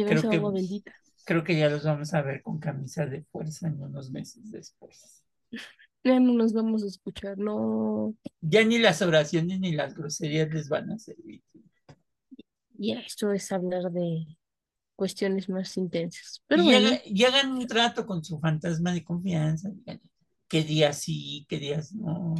creo 0.05 0.27
que, 0.27 0.37
agua 0.37 0.51
bendita. 0.51 0.93
creo 1.25 1.43
que 1.43 1.57
ya 1.57 1.69
los 1.69 1.83
vamos 1.85 2.13
a 2.13 2.21
ver 2.21 2.41
con 2.43 2.59
camisa 2.59 3.05
de 3.07 3.23
fuerza 3.25 3.67
en 3.67 3.81
unos 3.81 4.11
meses 4.11 4.51
después. 4.51 5.23
Ya 6.03 6.19
no 6.19 6.33
nos 6.33 6.53
vamos 6.53 6.83
a 6.83 6.87
escuchar, 6.87 7.37
no. 7.37 8.15
Ya 8.41 8.63
ni 8.63 8.77
las 8.79 9.01
oraciones 9.01 9.59
ni 9.59 9.73
las 9.73 9.93
groserías 9.93 10.49
les 10.49 10.69
van 10.69 10.89
a 10.91 10.97
servir. 10.99 11.43
Y 12.77 12.93
esto 12.93 13.31
es 13.31 13.51
hablar 13.51 13.91
de 13.91 14.37
cuestiones 14.95 15.49
más 15.49 15.77
intensas. 15.77 16.41
Pero 16.47 16.63
Y, 16.63 16.65
bueno, 16.65 16.89
haga- 16.89 17.01
y 17.05 17.23
hagan 17.23 17.51
un 17.53 17.67
trato 17.67 18.05
con 18.05 18.23
su 18.23 18.39
fantasma 18.39 18.93
de 18.93 19.03
confianza, 19.03 19.69
digan 19.69 20.01
qué 20.47 20.63
días 20.63 20.99
sí, 20.99 21.45
qué 21.49 21.57
días 21.59 21.93
no. 21.93 22.35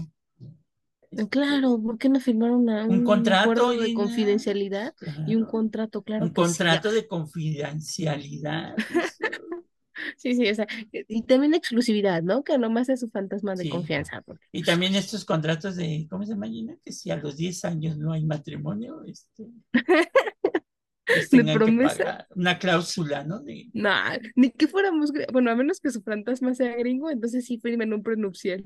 Este, 1.12 1.30
claro, 1.30 1.82
¿por 1.82 1.98
qué 1.98 2.10
no 2.10 2.20
firmaron 2.20 2.62
una- 2.62 2.86
un 2.86 3.00
un 3.00 3.04
contrato 3.04 3.72
de 3.72 3.94
confidencialidad 3.94 4.94
y 5.28 5.36
un 5.36 5.46
contrato? 5.46 6.02
Claro 6.04 6.24
un 6.24 6.30
sí. 6.30 6.36
contrato 6.36 6.92
de 6.92 7.08
confidencialidad. 7.08 8.76
Sí, 10.18 10.36
sí, 10.36 10.48
o 10.50 10.54
sea, 10.54 10.68
y 10.92 11.22
también 11.24 11.54
exclusividad, 11.54 12.22
¿no? 12.22 12.44
Que 12.44 12.58
nomás 12.58 12.90
es 12.90 13.00
su 13.00 13.10
fantasma 13.10 13.56
de 13.56 13.64
Sí. 13.64 13.70
confianza. 13.70 14.22
porque- 14.24 14.46
Y 14.52 14.62
también 14.62 14.94
estos 14.94 15.24
contratos 15.24 15.78
de, 15.78 16.06
¿cómo 16.10 16.26
se 16.26 16.34
llama, 16.34 16.48
Gina? 16.48 16.76
Que 16.84 16.92
si 16.92 17.12
a 17.12 17.16
los 17.16 17.38
10 17.38 17.64
años 17.64 17.98
no 17.98 18.12
hay 18.12 18.26
matrimonio, 18.26 19.04
este, 19.06 19.46
De 21.32 21.44
que 21.46 21.54
promesa. 21.54 21.98
pagar 21.98 22.28
una 22.36 22.60
cláusula, 22.60 23.24
¿no? 23.24 23.40
De, 23.40 23.70
No, 23.74 23.90
ni 24.36 24.52
que 24.52 24.68
fuéramos, 24.68 25.12
bueno, 25.32 25.50
a 25.52 25.56
menos 25.56 25.80
que 25.80 25.92
su 25.92 26.02
fantasma 26.02 26.54
sea 26.56 26.76
gringo, 26.76 27.10
entonces 27.10 27.46
sí 27.46 27.58
firmen 27.64 27.94
un 27.94 28.04
prenupcial. 28.04 28.66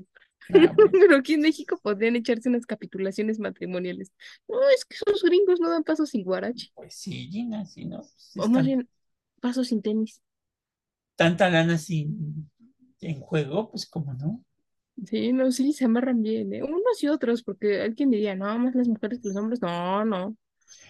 Ah, 0.52 0.72
bueno, 0.74 0.92
Pero 0.92 1.16
aquí 1.16 1.34
en 1.34 1.40
México 1.42 1.78
podrían 1.82 2.16
echarse 2.16 2.48
unas 2.48 2.66
capitulaciones 2.66 3.38
matrimoniales. 3.38 4.12
No, 4.48 4.58
es 4.70 4.84
que 4.84 4.96
esos 4.96 5.22
gringos 5.22 5.60
no 5.60 5.70
dan 5.70 5.84
pasos 5.84 6.10
sin 6.10 6.24
guarache, 6.24 6.72
pues 6.74 6.94
sí, 6.94 7.28
Gina, 7.30 7.64
si 7.66 7.84
no, 7.86 7.98
pues, 8.34 8.34
o 8.36 8.48
más 8.48 8.64
bien 8.64 8.88
pasos 9.40 9.68
sin 9.68 9.82
tenis. 9.82 10.20
tanta 11.16 11.48
lana 11.50 11.78
sin, 11.78 12.50
en 13.00 13.20
juego, 13.20 13.70
pues 13.70 13.86
como 13.86 14.12
no. 14.14 14.42
Sí, 15.06 15.32
no, 15.32 15.50
sí, 15.50 15.72
se 15.72 15.86
amarran 15.86 16.22
bien, 16.22 16.52
¿eh? 16.52 16.62
Unos 16.62 17.02
y 17.02 17.08
otros, 17.08 17.42
porque 17.42 17.80
alguien 17.80 18.10
diría, 18.10 18.34
no, 18.36 18.58
más 18.58 18.74
las 18.74 18.86
mujeres 18.88 19.20
que 19.20 19.28
los 19.28 19.36
hombres, 19.36 19.62
no, 19.62 20.04
no. 20.04 20.36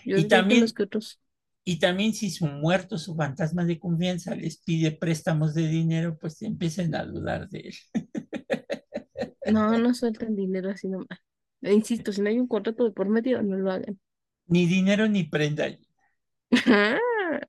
Yo 0.05 0.19
Y 0.19 0.23
que 0.29 0.29
también- 0.29 0.61
unos 0.61 0.75
que 0.75 0.85
otros. 0.85 1.21
Y 1.65 1.79
también 1.79 2.15
si 2.15 2.31
su 2.31 2.47
muerto, 2.47 2.99
su 2.99 3.15
fantasma 3.17 3.65
de 3.65 3.79
confianza 3.79 4.35
les 4.35 4.59
pide 4.59 4.93
préstamos 4.93 5.55
de 5.55 5.69
dinero, 5.69 6.19
pues 6.19 6.43
empiecen 6.43 6.95
a 6.95 7.05
dudar 7.05 7.49
de 7.51 7.61
él. 7.61 7.75
No, 9.47 9.79
no 9.79 9.95
sueltan 9.95 10.37
dinero 10.37 10.71
así 10.71 10.89
nomás. 10.89 11.19
E 11.63 11.73
insisto, 11.73 12.13
si 12.13 12.21
no 12.23 12.29
hay 12.29 12.39
un 12.39 12.49
contrato 12.49 12.85
de 12.85 12.93
por 12.93 13.09
medio, 13.09 13.43
no 13.43 13.57
lo 13.57 13.71
hagan. 13.71 13.99
Ni 14.47 14.67
dinero 14.67 15.09
ni 15.09 15.25
prenda. 15.25 15.69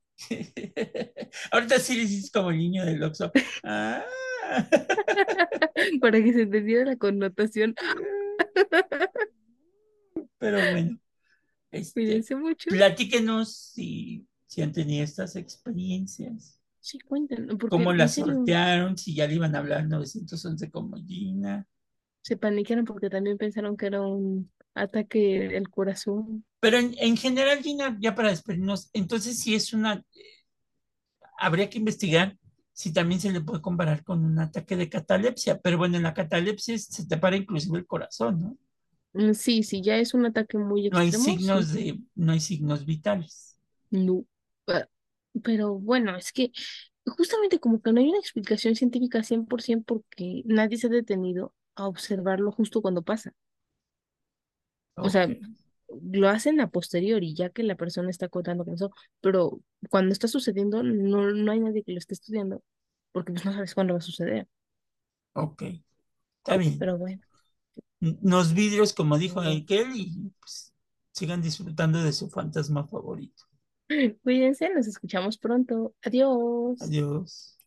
Ahorita 1.51 1.80
sí 1.80 1.95
le 1.95 2.01
dices 2.01 2.32
como 2.32 2.51
el 2.51 2.58
niño 2.58 2.86
del 2.86 3.04
Oxxo. 3.04 3.32
Ah. 3.63 4.04
Para 6.01 6.21
que 6.21 6.34
se 6.34 6.41
entendiera 6.43 6.86
la 6.86 6.97
connotación. 6.97 7.75
Pero 10.38 10.58
bueno, 10.58 10.99
este, 11.71 11.93
Cuídense 11.93 12.36
mucho. 12.36 12.69
platíquenos 12.69 13.56
si, 13.56 14.27
si 14.47 14.62
han 14.62 14.71
tenido 14.71 15.04
estas 15.04 15.36
experiencias, 15.36 16.62
Sí, 16.82 16.99
cuéntenlo, 16.99 17.58
porque 17.60 17.77
cómo 17.77 17.93
las 17.93 18.15
sortearon, 18.15 18.97
si 18.97 19.13
ya 19.13 19.27
le 19.27 19.36
iban 19.36 19.56
a 19.56 19.60
hablar 19.60 19.88
911 19.88 20.71
como 20.71 20.97
Gina. 20.97 21.67
Se 22.22 22.38
paniquearon 22.38 22.86
porque 22.86 23.10
también 23.10 23.38
pensaron 23.38 23.78
que 23.78 23.88
era 23.88 24.02
un 24.02 24.52
ataque 24.74 25.50
del 25.50 25.70
corazón. 25.70 26.46
Pero 26.60 26.78
en, 26.78 26.96
en 27.00 27.18
general, 27.18 27.60
Gina, 27.62 27.98
ya 28.00 28.16
para 28.16 28.30
despedirnos, 28.30 28.90
entonces 28.94 29.40
si 29.40 29.56
es 29.56 29.74
una, 29.74 29.96
eh, 30.14 30.22
habría 31.38 31.70
que 31.70 31.78
investigar 31.78 32.38
si 32.74 32.94
también 32.94 33.20
se 33.20 33.32
le 33.32 33.42
puede 33.42 33.62
comparar 33.62 34.04
con 34.04 34.24
un 34.24 34.40
ataque 34.40 34.76
de 34.76 34.90
catalepsia, 34.90 35.60
pero 35.60 35.78
bueno, 35.78 35.98
en 35.98 36.04
la 36.04 36.14
catalepsia 36.14 36.78
se 36.80 37.06
te 37.06 37.18
para 37.18 37.36
inclusive 37.36 37.78
el 37.78 37.86
corazón, 37.86 38.42
¿no? 38.42 38.58
Mm, 39.14 39.34
Sí, 39.34 39.64
sí, 39.64 39.82
ya 39.82 39.98
es 39.98 40.14
un 40.14 40.26
ataque 40.26 40.58
muy 40.58 40.90
No 40.90 40.98
hay 41.00 41.08
extremo. 41.10 41.24
sí. 41.26 41.32
signos 41.38 41.74
de, 41.74 42.00
no 42.16 42.32
hay 42.34 42.40
signos 42.40 42.86
vitales. 42.86 43.58
No. 43.92 44.26
Pero 45.44 45.76
bueno, 45.80 46.16
es 46.18 46.32
que 46.34 46.52
justamente 47.06 47.60
como 47.60 47.82
que 47.82 47.92
no 47.94 48.00
hay 48.02 48.10
una 48.10 48.20
explicación 48.20 48.76
científica 48.76 49.24
100% 49.24 49.86
porque 49.86 50.44
nadie 50.46 50.78
se 50.78 50.88
ha 50.88 50.90
detenido 50.90 51.54
a 51.76 51.88
observarlo 51.88 52.52
justo 52.52 52.82
cuando 52.82 53.02
pasa. 53.02 53.34
O 54.96 55.10
sea, 55.10 55.28
lo 56.04 56.30
hacen 56.30 56.60
a 56.62 56.70
posteriori, 56.70 57.34
ya 57.34 57.50
que 57.50 57.63
la 57.63 57.76
persona 57.76 58.10
está 58.10 58.30
contando 58.30 58.65
que 58.65 58.72
pasó, 58.72 58.92
pero 59.19 59.60
cuando 59.90 60.12
está 60.13 60.28
sucediendo 60.28 60.84
no, 60.84 61.32
no 61.32 61.52
hay 61.52 61.60
nadie 61.60 61.84
que 61.84 61.92
lo 61.92 61.98
esté 61.98 62.13
estudiando 62.13 62.62
porque 63.12 63.34
pues 63.34 63.46
no 63.46 63.54
sabes 63.54 63.74
cuándo 63.76 63.94
va 63.94 64.00
a 64.00 64.02
suceder. 64.02 64.48
Ok, 65.34 65.63
está 66.38 66.58
bien. 66.58 66.78
Pero 66.80 66.98
bueno, 66.98 67.22
Unos 68.00 68.54
vidrios, 68.54 68.94
como 68.94 69.17
dijo 69.17 69.40
aquel, 69.40 69.96
y 69.96 70.32
pues, 70.40 70.74
sigan 71.12 71.42
disfrutando 71.42 72.04
de 72.04 72.12
su 72.13 72.30
fantasma 72.30 72.88
favorito. 72.88 73.44
cuídense, 74.24 74.69
nos 74.74 74.88
escuchamos 74.88 75.38
pronto. 75.38 75.94
Adiós. 76.04 76.82
Adiós. 76.82 77.58